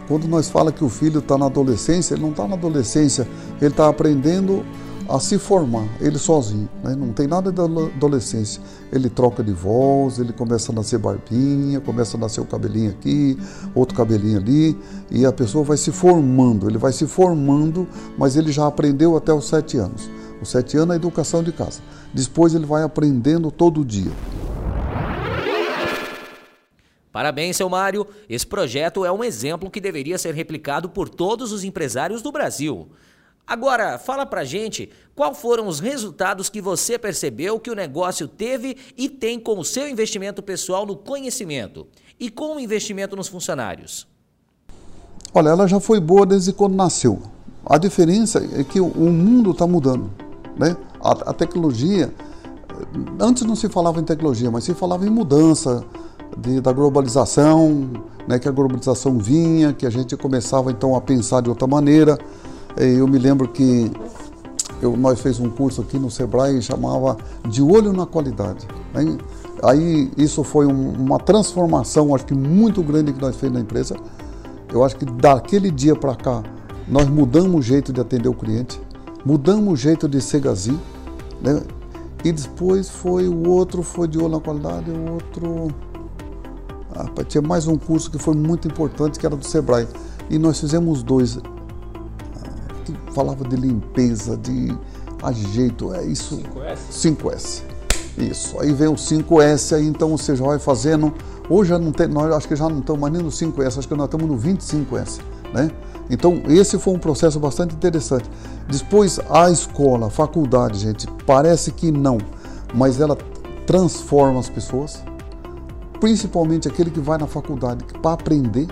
Quando 0.07 0.29
nós 0.29 0.49
fala 0.49 0.71
que 0.71 0.85
o 0.85 0.89
filho 0.89 1.19
está 1.19 1.37
na 1.37 1.47
adolescência, 1.47 2.15
ele 2.15 2.23
não 2.23 2.31
está 2.31 2.47
na 2.47 2.55
adolescência, 2.55 3.27
ele 3.61 3.71
está 3.71 3.89
aprendendo 3.89 4.65
a 5.09 5.21
se 5.21 5.39
formar, 5.39 5.87
ele 6.01 6.19
sozinho, 6.19 6.69
né? 6.83 6.95
não 6.97 7.13
tem 7.13 7.27
nada 7.27 7.53
da 7.53 7.65
adolescência. 7.65 8.61
Ele 8.93 9.09
troca 9.09 9.43
de 9.43 9.53
voz, 9.53 10.19
ele 10.19 10.33
começa 10.33 10.73
a 10.73 10.75
nascer 10.75 10.99
barbinha, 10.99 11.81
começa 11.81 12.17
a 12.17 12.21
nascer 12.21 12.41
o 12.41 12.45
cabelinho 12.45 12.91
aqui, 12.91 13.39
outro 13.75 13.97
cabelinho 13.97 14.39
ali, 14.39 14.77
e 15.11 15.25
a 15.25 15.33
pessoa 15.33 15.65
vai 15.65 15.77
se 15.77 15.93
formando, 15.93 16.69
ele 16.69 16.79
vai 16.79 16.93
se 16.93 17.07
formando, 17.07 17.87
mas 18.19 18.37
ele 18.37 18.51
já 18.51 18.67
aprendeu 18.67 19.17
até 19.17 19.33
os 19.33 19.47
sete 19.47 19.77
anos. 19.77 20.11
Os 20.41 20.49
sete 20.49 20.77
anos 20.77 20.91
é 20.91 20.93
a 20.95 20.97
educação 20.97 21.43
de 21.43 21.53
casa. 21.53 21.81
Depois 22.13 22.55
ele 22.55 22.67
vai 22.67 22.83
aprendendo 22.83 23.51
todo 23.51 23.85
dia. 23.85 24.13
Parabéns, 27.17 27.57
seu 27.57 27.69
Mário. 27.71 28.07
Esse 28.29 28.47
projeto 28.47 29.03
é 29.03 29.11
um 29.11 29.25
exemplo 29.25 29.71
que 29.71 29.81
deveria 29.81 30.19
ser 30.19 30.35
replicado 30.35 30.91
por 30.91 31.09
todos 31.09 31.51
os 31.51 31.65
empresários 31.65 32.21
do 32.21 32.31
Brasil. 32.31 32.89
Agora, 33.47 33.97
fala 33.97 34.27
pra 34.27 34.45
gente 34.45 34.91
qual 35.15 35.33
foram 35.33 35.69
os 35.69 35.79
resultados 35.79 36.49
que 36.51 36.61
você 36.61 36.99
percebeu 36.99 37.61
que 37.61 37.71
o 37.71 37.77
negócio 37.77 38.27
teve 38.27 38.77
e 38.97 39.09
tem 39.09 39.39
com 39.39 39.59
o 39.59 39.65
seu 39.65 39.89
investimento 39.89 40.43
pessoal 40.43 40.85
no 40.85 40.97
conhecimento 40.97 41.87
e 42.19 42.29
com 42.29 42.57
o 42.57 42.61
investimento 42.61 43.15
nos 43.15 43.29
funcionários. 43.29 44.09
Olha, 45.33 45.51
ela 45.51 45.69
já 45.69 45.79
foi 45.79 46.01
boa 46.01 46.27
desde 46.27 46.53
quando 46.53 46.75
nasceu. 46.75 47.23
A 47.65 47.79
diferença 47.79 48.45
é 48.59 48.65
que 48.65 48.81
o 48.81 49.11
mundo 49.11 49.53
está 49.53 49.67
mudando. 49.67 50.11
Né? 50.59 50.77
A, 51.01 51.31
a, 51.31 51.33
tecnologia, 51.33 52.13
antes 53.21 53.45
não 53.45 53.55
se 53.55 53.69
falava 53.69 54.01
em 54.01 54.05
tecnologia, 54.05 54.51
mas 54.51 54.65
se 54.65 54.75
falava 54.75 55.07
em 55.07 55.11
mudança 55.11 55.85
de, 56.37 56.61
da 56.61 56.73
globalização, 56.73 57.91
né? 58.27 58.41
que 58.41 58.49
a 58.49 58.53
globalização 58.53 59.19
vinha, 59.19 59.73
que 59.73 59.87
a 59.87 59.91
gente 59.91 60.17
começava 60.17 60.73
então 60.73 60.97
a 60.97 61.01
pensar 61.01 61.43
de 61.43 61.49
outra 61.49 61.67
maneira. 61.69 62.19
Eu 62.77 63.09
me 63.09 63.19
lembro 63.19 63.49
que 63.49 63.91
eu, 64.83 64.97
nós 64.97 65.21
fez 65.21 65.41
um 65.41 65.49
curso 65.49 65.81
aqui 65.81 65.99
no 65.99 66.11
Sebrae 66.11 66.61
chamava 66.61 67.17
De 67.49 67.63
Olho 67.63 67.93
na 67.93 68.05
Qualidade. 68.05 68.67
Aí, 68.93 69.19
aí 69.63 70.11
isso 70.17 70.45
foi 70.45 70.67
um, 70.67 70.91
uma 70.91 71.19
transformação, 71.19 72.15
acho 72.15 72.27
que 72.27 72.35
muito 72.35 72.83
grande 72.83 73.13
que 73.13 73.21
nós 73.21 73.37
fez 73.37 73.51
na 73.51 73.61
empresa. 73.61 73.97
Eu 74.71 74.85
acho 74.85 74.97
que 74.97 75.07
daquele 75.07 75.71
dia 75.71 75.97
para 75.97 76.15
cá 76.15 76.43
nós 76.87 77.09
mudamos 77.09 77.61
o 77.61 77.63
jeito 77.63 77.93
de 77.93 78.01
atender 78.01 78.29
o 78.29 78.35
cliente, 78.35 78.81
mudamos 79.25 79.73
o 79.73 79.77
jeito 79.77 80.07
de 80.07 80.21
ser 80.21 80.41
gazi, 80.41 80.79
né? 81.41 81.63
E 82.23 82.33
depois 82.33 82.91
foi 82.91 83.29
o 83.29 83.49
outro, 83.49 83.83
foi 83.83 84.09
de 84.09 84.19
olho 84.19 84.31
na 84.31 84.41
qualidade, 84.41 84.91
o 84.91 85.13
outro. 85.15 85.69
Ah, 86.95 87.25
tinha 87.25 87.43
mais 87.43 87.67
um 87.67 87.77
curso 87.77 88.11
que 88.11 88.19
foi 88.19 88.35
muito 88.35 88.67
importante, 88.69 89.19
que 89.19 89.25
era 89.25 89.37
do 89.37 89.47
Sebrae. 89.47 89.87
E 90.29 90.39
nós 90.39 90.59
fizemos 90.59 91.03
dois 91.03 91.39
falava 93.17 93.49
de 93.49 93.57
limpeza, 93.57 94.37
de 94.37 94.77
ajeito, 95.23 95.95
é 95.95 96.05
isso. 96.05 96.37
5S? 96.37 96.77
5S. 96.91 97.63
Isso. 98.19 98.61
Aí 98.61 98.73
vem 98.73 98.89
o 98.89 98.95
5S, 98.95 99.75
aí 99.75 99.87
então 99.87 100.11
você 100.11 100.37
já 100.37 100.45
vai 100.45 100.59
fazendo. 100.59 101.15
Hoje 101.49 101.71
já 101.71 101.79
não 101.79 101.93
tem, 101.93 102.09
nós 102.09 102.31
acho 102.35 102.47
que 102.47 102.55
já 102.55 102.69
não 102.69 102.81
estamos 102.81 103.01
mais 103.01 103.15
nem 103.15 103.23
no 103.23 103.31
5S, 103.31 103.79
acho 103.79 103.89
que 103.89 103.95
nós 103.95 104.05
estamos 104.07 104.29
no 104.29 104.37
25S, 104.37 105.21
né? 105.55 105.71
Então, 106.11 106.43
esse 106.47 106.79
foi 106.79 106.95
um 106.95 106.99
processo 106.99 107.41
bastante 107.41 107.75
interessante. 107.75 108.29
Depois, 108.69 109.19
a 109.31 109.51
escola, 109.51 110.09
a 110.09 110.11
faculdade, 110.11 110.79
gente, 110.79 111.07
parece 111.27 111.73
que 111.73 111.91
não, 111.91 112.19
mas 112.75 113.01
ela 113.01 113.17
transforma 113.67 114.39
as 114.39 114.49
pessoas, 114.49 115.03
principalmente 116.01 116.69
aquele 116.69 116.91
que 116.91 117.01
vai 117.01 117.17
na 117.17 117.27
faculdade 117.27 117.83
para 118.03 118.13
aprender. 118.13 118.69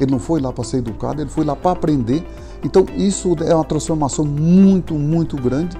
Ele 0.00 0.10
não 0.10 0.18
foi 0.18 0.40
lá 0.40 0.52
para 0.52 0.64
ser 0.64 0.78
educado, 0.78 1.20
ele 1.20 1.30
foi 1.30 1.44
lá 1.44 1.54
para 1.54 1.72
aprender 1.72 2.26
então, 2.64 2.86
isso 2.96 3.36
é 3.44 3.54
uma 3.54 3.64
transformação 3.64 4.24
muito, 4.24 4.94
muito 4.94 5.36
grande. 5.36 5.76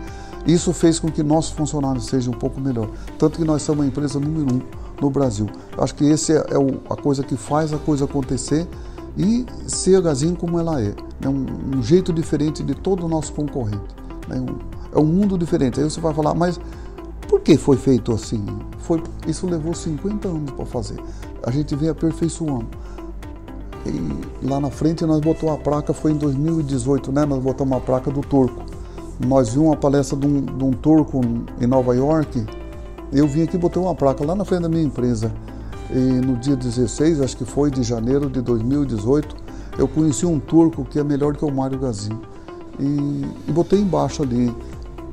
Isso 0.46 0.72
fez 0.74 0.98
com 0.98 1.10
que 1.10 1.22
nossos 1.22 1.52
funcionários 1.52 2.04
sejam 2.04 2.34
um 2.34 2.36
pouco 2.36 2.60
melhor. 2.60 2.90
Tanto 3.18 3.38
que 3.38 3.44
nós 3.44 3.62
somos 3.62 3.84
a 3.84 3.88
empresa 3.88 4.20
número 4.20 4.56
um 4.56 4.60
no 5.00 5.10
Brasil. 5.10 5.48
Acho 5.78 5.94
que 5.94 6.10
essa 6.10 6.32
é, 6.32 6.36
é 6.36 6.90
a 6.90 6.96
coisa 6.96 7.22
que 7.22 7.36
faz 7.36 7.72
a 7.72 7.78
coisa 7.78 8.04
acontecer 8.04 8.68
e 9.16 9.46
ser 9.66 9.96
a 9.96 10.00
Gazin 10.02 10.34
como 10.34 10.58
ela 10.60 10.82
é. 10.82 10.94
É 11.22 11.28
um, 11.28 11.46
um 11.76 11.82
jeito 11.82 12.12
diferente 12.12 12.62
de 12.62 12.74
todo 12.74 13.06
o 13.06 13.08
nosso 13.08 13.32
concorrente. 13.32 13.82
É 14.28 14.38
um, 14.38 14.58
é 14.94 14.98
um 14.98 15.06
mundo 15.06 15.38
diferente. 15.38 15.80
Aí 15.80 15.84
você 15.88 16.00
vai 16.00 16.12
falar, 16.12 16.34
mas 16.34 16.60
por 17.28 17.40
que 17.40 17.56
foi 17.56 17.78
feito 17.78 18.12
assim? 18.12 18.44
Foi, 18.80 19.02
isso 19.26 19.46
levou 19.46 19.72
50 19.72 20.28
anos 20.28 20.50
para 20.50 20.66
fazer. 20.66 21.00
A 21.42 21.50
gente 21.50 21.74
vem 21.74 21.88
aperfeiçoando. 21.88 22.66
E 23.86 24.46
lá 24.46 24.58
na 24.60 24.70
frente 24.70 25.04
nós 25.04 25.20
botamos 25.20 25.54
a 25.54 25.58
placa, 25.58 25.92
foi 25.92 26.12
em 26.12 26.16
2018, 26.16 27.12
né? 27.12 27.24
Nós 27.24 27.42
botamos 27.42 27.76
a 27.76 27.80
placa 27.80 28.10
do 28.10 28.20
turco. 28.20 28.62
Nós 29.26 29.50
vimos 29.50 29.68
uma 29.68 29.76
palestra 29.76 30.16
de 30.18 30.26
um, 30.26 30.40
de 30.40 30.64
um 30.64 30.72
turco 30.72 31.20
em 31.60 31.66
Nova 31.68 31.94
York 31.94 32.44
Eu 33.12 33.28
vim 33.28 33.42
aqui 33.42 33.56
botei 33.56 33.80
uma 33.80 33.94
placa 33.94 34.24
lá 34.24 34.34
na 34.34 34.44
frente 34.44 34.62
da 34.62 34.68
minha 34.68 34.82
empresa. 34.82 35.32
E 35.90 35.98
no 35.98 36.36
dia 36.36 36.56
16, 36.56 37.20
acho 37.20 37.36
que 37.36 37.44
foi 37.44 37.70
de 37.70 37.82
janeiro 37.82 38.28
de 38.28 38.40
2018, 38.40 39.36
eu 39.78 39.86
conheci 39.86 40.26
um 40.26 40.40
turco 40.40 40.84
que 40.84 40.98
é 40.98 41.04
melhor 41.04 41.36
que 41.36 41.44
o 41.44 41.50
Mário 41.50 41.78
Gazin. 41.78 42.18
E, 42.80 43.24
e 43.46 43.52
botei 43.52 43.80
embaixo 43.80 44.22
ali. 44.22 44.52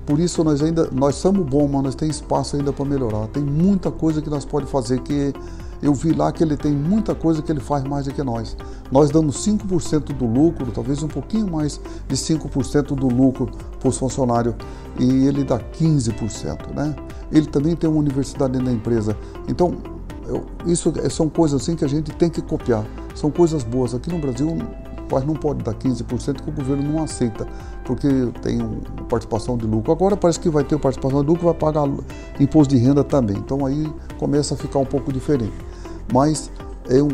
Por 0.06 0.20
isso 0.20 0.44
nós 0.44 0.64
ainda 0.64 0.90
nós 0.92 1.16
somos 1.16 1.46
bons, 1.46 1.70
mas 1.70 1.84
nós 1.84 1.96
temos 1.96 2.16
espaço 2.16 2.56
ainda 2.56 2.74
para 2.74 2.86
melhorar. 2.86 3.28
Tem 3.28 3.44
muita 3.44 3.92
coisa 3.92 4.22
que 4.22 4.30
nós 4.30 4.46
pode 4.46 4.66
fazer 4.66 5.00
que 5.02 5.34
eu 5.82 5.94
vi 5.94 6.12
lá 6.14 6.32
que 6.32 6.44
ele 6.44 6.56
tem 6.56 6.72
muita 6.72 7.16
coisa 7.16 7.42
que 7.42 7.52
ele 7.52 7.60
faz 7.60 7.84
mais 7.84 8.06
do 8.06 8.14
que 8.14 8.22
nós. 8.22 8.56
Nós 8.92 9.10
damos 9.10 9.46
5% 9.46 10.14
do 10.14 10.26
lucro, 10.26 10.72
talvez 10.72 11.02
um 11.02 11.08
pouquinho 11.08 11.50
mais 11.50 11.80
de 12.08 12.16
5% 12.16 12.96
do 12.96 13.08
lucro 13.08 13.50
para 13.80 13.90
os 13.90 13.98
funcionários 13.98 14.56
e 15.00 15.26
ele 15.26 15.44
dá 15.44 15.60
15%, 15.60 16.74
né? 16.76 16.96
Ele 17.32 17.48
também 17.48 17.76
tem 17.76 17.90
uma 17.90 18.00
universidade 18.00 18.54
dentro 18.54 18.68
da 18.68 18.74
empresa. 18.74 19.18
Então, 19.48 19.78
eu, 20.28 20.46
isso 20.66 20.94
são 21.10 21.28
coisas 21.30 21.62
assim 21.62 21.76
que 21.76 21.86
a 21.86 21.88
gente 21.88 22.12
tem 22.12 22.30
que 22.30 22.42
copiar. 22.42 22.86
São 23.16 23.32
coisas 23.32 23.64
boas. 23.64 23.96
Aqui 23.96 24.10
no 24.10 24.20
Brasil, 24.20 24.58
mas 25.12 25.26
não 25.26 25.34
pode 25.34 25.64
dar 25.64 25.74
15% 25.74 26.42
que 26.42 26.50
o 26.50 26.54
governo 26.54 26.84
não 26.84 27.04
aceita, 27.04 27.46
porque 27.84 28.08
tem 28.42 28.60
participação 29.10 29.58
de 29.58 29.66
lucro. 29.66 29.92
Agora 29.92 30.16
parece 30.16 30.40
que 30.40 30.50
vai 30.50 30.64
ter 30.64 30.80
participação 30.80 31.22
de 31.22 31.28
lucro, 31.28 31.46
vai 31.46 31.54
pagar 31.54 31.84
imposto 32.40 32.74
de 32.74 32.82
renda 32.82 33.04
também. 33.04 33.38
Então 33.38 33.66
aí 33.66 33.92
começa 34.18 34.54
a 34.54 34.58
ficar 34.58 34.80
um 34.80 34.86
pouco 34.86 35.12
diferente. 35.12 35.54
Mas 36.12 36.52
eu, 36.90 37.08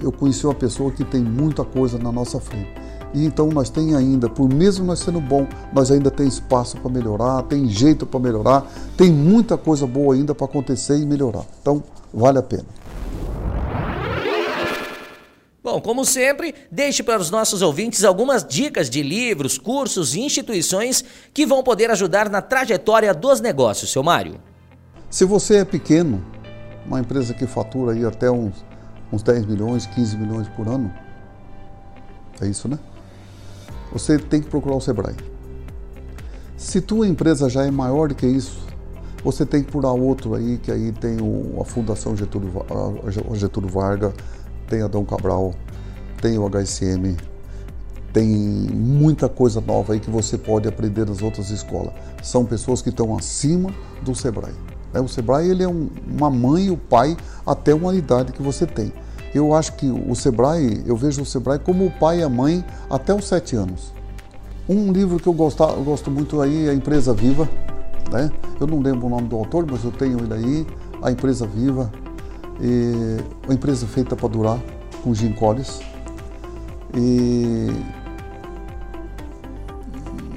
eu 0.00 0.12
conheci 0.12 0.46
uma 0.46 0.54
pessoa 0.54 0.90
que 0.90 1.04
tem 1.04 1.22
muita 1.22 1.64
coisa 1.64 1.98
na 1.98 2.10
nossa 2.10 2.40
frente. 2.40 2.70
E 3.14 3.24
então 3.24 3.48
nós 3.48 3.68
tem 3.68 3.94
ainda, 3.94 4.28
por 4.28 4.48
mesmo 4.48 4.86
nós 4.86 5.00
sendo 5.00 5.20
bom, 5.20 5.46
nós 5.72 5.90
ainda 5.90 6.10
tem 6.10 6.26
espaço 6.26 6.78
para 6.78 6.90
melhorar, 6.90 7.42
tem 7.42 7.68
jeito 7.68 8.06
para 8.06 8.18
melhorar, 8.18 8.66
tem 8.96 9.10
muita 9.10 9.58
coisa 9.58 9.86
boa 9.86 10.14
ainda 10.14 10.34
para 10.34 10.46
acontecer 10.46 10.98
e 10.98 11.04
melhorar. 11.04 11.44
Então, 11.60 11.82
vale 12.12 12.38
a 12.38 12.42
pena. 12.42 12.64
Bom, 15.62 15.80
como 15.80 16.04
sempre, 16.04 16.54
deixe 16.72 17.04
para 17.04 17.20
os 17.20 17.30
nossos 17.30 17.62
ouvintes 17.62 18.02
algumas 18.02 18.44
dicas 18.44 18.90
de 18.90 19.00
livros, 19.02 19.58
cursos 19.58 20.14
e 20.14 20.20
instituições 20.20 21.04
que 21.32 21.46
vão 21.46 21.62
poder 21.62 21.88
ajudar 21.90 22.28
na 22.28 22.42
trajetória 22.42 23.14
dos 23.14 23.40
negócios, 23.40 23.92
seu 23.92 24.02
Mário. 24.02 24.40
Se 25.08 25.24
você 25.24 25.58
é 25.58 25.64
pequeno, 25.64 26.24
uma 26.86 27.00
empresa 27.00 27.34
que 27.34 27.46
fatura 27.46 27.92
aí 27.92 28.04
até 28.04 28.30
uns, 28.30 28.64
uns 29.12 29.22
10 29.22 29.46
milhões, 29.46 29.86
15 29.86 30.16
milhões 30.16 30.48
por 30.48 30.66
ano, 30.68 30.92
é 32.40 32.46
isso, 32.46 32.68
né? 32.68 32.78
Você 33.92 34.18
tem 34.18 34.40
que 34.40 34.48
procurar 34.48 34.76
o 34.76 34.80
Sebrae. 34.80 35.14
Se 36.56 36.80
tua 36.80 37.06
empresa 37.06 37.48
já 37.48 37.64
é 37.64 37.70
maior 37.70 38.08
do 38.08 38.14
que 38.14 38.26
isso, 38.26 38.66
você 39.22 39.46
tem 39.46 39.62
que 39.62 39.70
procurar 39.70 39.92
outro 39.92 40.34
aí, 40.34 40.58
que 40.58 40.70
aí 40.70 40.92
tem 40.92 41.20
o, 41.20 41.60
a 41.60 41.64
Fundação 41.64 42.16
Getúlio, 42.16 42.50
a 43.30 43.34
Getúlio 43.36 43.68
Vargas, 43.68 44.12
tem 44.68 44.82
Adão 44.82 45.04
Cabral, 45.04 45.54
tem 46.20 46.38
o 46.38 46.48
HSM, 46.48 47.16
tem 48.12 48.26
muita 48.28 49.28
coisa 49.28 49.60
nova 49.60 49.92
aí 49.92 50.00
que 50.00 50.10
você 50.10 50.36
pode 50.36 50.68
aprender 50.68 51.04
das 51.04 51.22
outras 51.22 51.50
escolas. 51.50 51.92
São 52.22 52.44
pessoas 52.44 52.82
que 52.82 52.88
estão 52.88 53.16
acima 53.16 53.72
do 54.02 54.14
Sebrae. 54.14 54.71
Né? 54.92 55.00
O 55.00 55.08
Sebrae 55.08 55.48
ele 55.48 55.62
é 55.62 55.68
um, 55.68 55.88
uma 56.06 56.30
mãe 56.30 56.66
e 56.66 56.70
o 56.70 56.76
pai 56.76 57.16
até 57.46 57.74
uma 57.74 57.94
idade 57.94 58.32
que 58.32 58.42
você 58.42 58.66
tem. 58.66 58.92
Eu 59.34 59.54
acho 59.54 59.74
que 59.74 59.86
o 59.90 60.14
Sebrae, 60.14 60.82
eu 60.84 60.96
vejo 60.96 61.22
o 61.22 61.26
Sebrae 61.26 61.58
como 61.58 61.86
o 61.86 61.90
pai 61.90 62.20
e 62.20 62.22
a 62.22 62.28
mãe 62.28 62.64
até 62.90 63.14
os 63.14 63.26
sete 63.26 63.56
anos. 63.56 63.92
Um 64.68 64.92
livro 64.92 65.18
que 65.18 65.26
eu 65.26 65.32
gosto, 65.32 65.62
eu 65.62 65.82
gosto 65.82 66.10
muito 66.10 66.40
aí 66.40 66.66
é 66.66 66.70
A 66.70 66.74
Empresa 66.74 67.14
Viva. 67.14 67.48
Né? 68.12 68.30
Eu 68.60 68.66
não 68.66 68.80
lembro 68.80 69.06
o 69.06 69.10
nome 69.10 69.28
do 69.28 69.36
autor, 69.36 69.66
mas 69.68 69.82
eu 69.84 69.90
tenho 69.90 70.18
ele 70.18 70.34
aí, 70.34 70.66
A 71.02 71.10
Empresa 71.10 71.46
Viva, 71.46 71.90
e 72.60 73.18
uma 73.44 73.54
empresa 73.54 73.86
feita 73.86 74.14
para 74.14 74.28
durar, 74.28 74.60
com 75.02 75.14
Jim 75.14 75.32
Collins. 75.32 75.80
E 76.94 77.70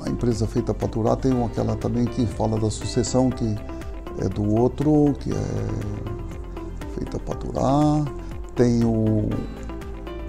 a 0.06 0.10
empresa 0.10 0.48
feita 0.48 0.74
para 0.74 0.88
durar 0.88 1.18
tem 1.18 1.44
aquela 1.44 1.76
também 1.76 2.06
que 2.06 2.26
fala 2.26 2.58
da 2.58 2.70
sucessão, 2.70 3.30
que 3.30 3.56
é 4.20 4.30
do 4.30 4.56
outro, 4.56 5.14
que 5.20 5.32
é 5.32 6.96
feita 6.96 7.20
para 7.20 7.36
durar. 7.36 8.06
Tem 8.56 8.84
o, 8.84 9.30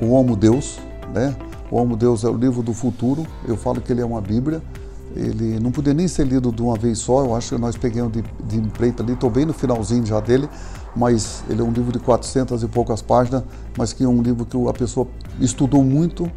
o 0.01 0.11
Homo 0.11 0.37
Deus, 0.37 0.79
né? 1.15 1.37
O 1.71 1.77
Homo 1.77 1.97
Deus 1.97 2.25
é 2.25 2.29
o 2.29 2.37
livro 2.37 2.63
do 2.63 2.73
futuro. 2.73 3.27
Eu 3.47 3.57
falo 3.57 3.81
que 3.81 3.93
ele 3.93 4.01
é 4.01 4.05
uma 4.05 4.21
Bíblia. 4.21 4.63
Ele 5.15 5.59
não 5.59 5.71
podia 5.71 5.95
nem 5.95 6.07
ser 6.07 6.27
lido 6.27 6.53
de 6.53 6.63
uma 6.63 6.77
vez 6.77 6.99
só. 6.99 7.25
Eu 7.25 7.35
acho 7.35 7.55
que 7.55 7.61
nós 7.61 7.77
pegamos 7.77 8.13
de, 8.13 8.25
de 8.45 8.59
empreita 8.59 9.03
ali. 9.03 9.13
Estou 9.13 9.31
bem 9.31 9.45
no 9.47 9.53
finalzinho 9.53 10.05
já 10.05 10.21
dele 10.21 10.49
mas 10.97 11.45
ele 11.49 11.61
é 11.61 11.65
um 11.65 11.71
livro 11.71 11.93
de 11.93 11.99
400 11.99 12.63
e 12.63 12.67
poucas 12.67 13.03
páginas, 13.03 13.45
mas 13.77 13.93
que 13.93 14.03
é 14.03 14.09
um 14.09 14.23
livro 14.23 14.47
que 14.47 14.57
a 14.69 14.73
pessoa 14.73 15.07
estudou 15.39 15.85
muito 15.85 16.31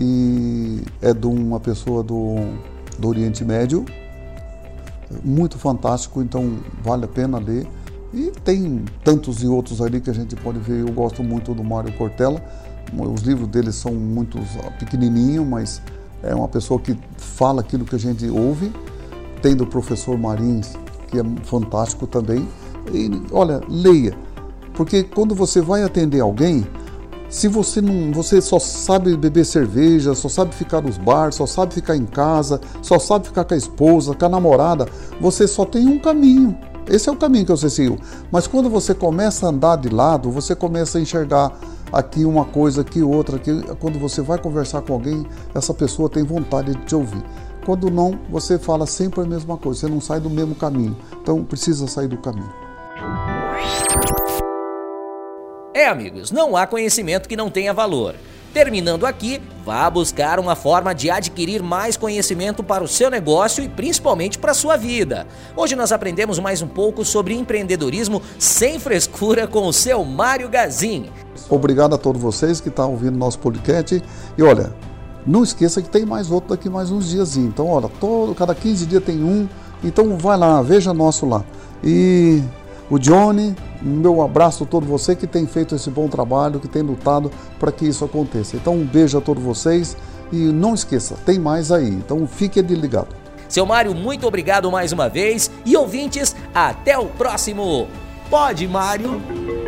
e 0.00 0.82
é 1.02 1.12
de 1.12 1.26
uma 1.26 1.60
pessoa 1.60 2.02
do, 2.02 2.36
do 2.98 3.08
Oriente 3.08 3.44
Médio, 3.44 3.84
muito 5.24 5.58
fantástico, 5.58 6.22
então 6.22 6.58
vale 6.82 7.04
a 7.04 7.08
pena 7.08 7.38
ler. 7.38 7.66
E 8.12 8.32
tem 8.42 8.84
tantos 9.04 9.42
e 9.42 9.46
outros 9.46 9.82
ali 9.82 10.00
que 10.00 10.08
a 10.08 10.14
gente 10.14 10.34
pode 10.36 10.58
ver. 10.58 10.80
Eu 10.80 10.92
gosto 10.92 11.22
muito 11.22 11.54
do 11.54 11.62
Mário 11.62 11.92
Cortella. 11.92 12.42
Os 12.96 13.20
livros 13.20 13.48
dele 13.48 13.70
são 13.70 13.92
muito 13.92 14.38
pequenininhos, 14.78 15.46
mas 15.46 15.82
é 16.22 16.34
uma 16.34 16.48
pessoa 16.48 16.80
que 16.80 16.96
fala 17.16 17.60
aquilo 17.60 17.84
que 17.84 17.94
a 17.94 17.98
gente 17.98 18.26
ouve. 18.28 18.72
Tem 19.42 19.54
do 19.54 19.66
professor 19.66 20.16
Marins, 20.16 20.74
que 21.08 21.18
é 21.18 21.24
fantástico 21.44 22.06
também. 22.06 22.48
E, 22.92 23.10
olha, 23.30 23.60
leia. 23.68 24.16
Porque 24.72 25.02
quando 25.02 25.34
você 25.34 25.60
vai 25.60 25.82
atender 25.82 26.20
alguém, 26.20 26.66
se 27.28 27.46
você 27.46 27.80
não, 27.80 28.12
você 28.12 28.40
só 28.40 28.58
sabe 28.58 29.16
beber 29.16 29.44
cerveja, 29.44 30.14
só 30.14 30.28
sabe 30.28 30.54
ficar 30.54 30.80
nos 30.80 30.96
bares, 30.96 31.34
só 31.34 31.46
sabe 31.46 31.74
ficar 31.74 31.96
em 31.96 32.06
casa, 32.06 32.60
só 32.80 32.98
sabe 32.98 33.26
ficar 33.26 33.44
com 33.44 33.54
a 33.54 33.56
esposa, 33.56 34.14
com 34.14 34.24
a 34.24 34.28
namorada, 34.28 34.86
você 35.20 35.46
só 35.46 35.64
tem 35.64 35.86
um 35.86 35.98
caminho. 35.98 36.58
Esse 36.88 37.08
é 37.08 37.12
o 37.12 37.16
caminho 37.16 37.44
que 37.44 37.50
você 37.50 37.68
seguiu. 37.68 37.98
Mas 38.32 38.46
quando 38.46 38.70
você 38.70 38.94
começa 38.94 39.44
a 39.44 39.50
andar 39.50 39.76
de 39.76 39.90
lado, 39.90 40.30
você 40.30 40.54
começa 40.54 40.96
a 40.96 41.00
enxergar 41.00 41.52
aqui 41.92 42.24
uma 42.24 42.46
coisa, 42.46 42.80
aqui 42.80 43.02
outra, 43.02 43.36
aqui. 43.36 43.62
Quando 43.78 43.98
você 43.98 44.22
vai 44.22 44.38
conversar 44.38 44.80
com 44.80 44.94
alguém, 44.94 45.26
essa 45.54 45.74
pessoa 45.74 46.08
tem 46.08 46.22
vontade 46.22 46.74
de 46.74 46.84
te 46.86 46.94
ouvir. 46.94 47.22
Quando 47.66 47.90
não, 47.90 48.18
você 48.30 48.58
fala 48.58 48.86
sempre 48.86 49.20
a 49.20 49.26
mesma 49.26 49.58
coisa, 49.58 49.80
você 49.80 49.88
não 49.88 50.00
sai 50.00 50.18
do 50.18 50.30
mesmo 50.30 50.54
caminho. 50.54 50.96
Então 51.20 51.44
precisa 51.44 51.86
sair 51.86 52.08
do 52.08 52.16
caminho. 52.16 52.50
É, 55.78 55.86
amigos, 55.86 56.32
não 56.32 56.56
há 56.56 56.66
conhecimento 56.66 57.28
que 57.28 57.36
não 57.36 57.48
tenha 57.48 57.72
valor. 57.72 58.16
Terminando 58.52 59.06
aqui, 59.06 59.40
vá 59.64 59.88
buscar 59.88 60.40
uma 60.40 60.56
forma 60.56 60.92
de 60.92 61.08
adquirir 61.08 61.62
mais 61.62 61.96
conhecimento 61.96 62.64
para 62.64 62.82
o 62.82 62.88
seu 62.88 63.08
negócio 63.08 63.62
e 63.62 63.68
principalmente 63.68 64.40
para 64.40 64.50
a 64.50 64.54
sua 64.54 64.76
vida. 64.76 65.24
Hoje 65.54 65.76
nós 65.76 65.92
aprendemos 65.92 66.40
mais 66.40 66.62
um 66.62 66.66
pouco 66.66 67.04
sobre 67.04 67.32
empreendedorismo 67.32 68.20
sem 68.40 68.80
frescura 68.80 69.46
com 69.46 69.68
o 69.68 69.72
seu 69.72 70.04
Mário 70.04 70.48
Gazin. 70.48 71.10
Obrigado 71.48 71.94
a 71.94 71.98
todos 71.98 72.20
vocês 72.20 72.60
que 72.60 72.70
estão 72.70 72.90
ouvindo 72.90 73.16
nosso 73.16 73.38
podcast. 73.38 74.02
E 74.36 74.42
olha, 74.42 74.74
não 75.24 75.44
esqueça 75.44 75.80
que 75.80 75.88
tem 75.88 76.04
mais 76.04 76.28
outro 76.28 76.56
daqui 76.56 76.68
mais 76.68 76.90
uns 76.90 77.08
dias. 77.08 77.36
Então, 77.36 77.68
olha, 77.68 77.88
todo, 78.00 78.34
cada 78.34 78.52
15 78.52 78.84
dias 78.84 79.04
tem 79.04 79.22
um. 79.22 79.48
Então 79.84 80.16
vai 80.16 80.36
lá, 80.36 80.60
veja 80.60 80.92
nosso 80.92 81.24
lá. 81.24 81.44
E 81.84 82.42
o 82.90 82.98
Johnny, 82.98 83.54
meu 83.82 84.22
abraço 84.22 84.64
a 84.64 84.66
todo 84.66 84.86
você 84.86 85.14
que 85.14 85.26
tem 85.26 85.46
feito 85.46 85.74
esse 85.74 85.90
bom 85.90 86.08
trabalho, 86.08 86.58
que 86.58 86.68
tem 86.68 86.82
lutado 86.82 87.30
para 87.58 87.70
que 87.70 87.86
isso 87.86 88.04
aconteça. 88.04 88.56
Então, 88.56 88.74
um 88.74 88.84
beijo 88.84 89.18
a 89.18 89.20
todos 89.20 89.42
vocês 89.42 89.96
e 90.32 90.36
não 90.36 90.74
esqueça, 90.74 91.16
tem 91.26 91.38
mais 91.38 91.70
aí. 91.70 91.88
Então, 91.88 92.26
fique 92.26 92.60
ligado. 92.62 93.14
Seu 93.48 93.64
Mário, 93.64 93.94
muito 93.94 94.26
obrigado 94.26 94.70
mais 94.70 94.92
uma 94.92 95.08
vez 95.08 95.50
e 95.64 95.76
ouvintes, 95.76 96.34
até 96.54 96.98
o 96.98 97.06
próximo. 97.06 97.88
Pode, 98.30 98.66
Mário. 98.68 99.67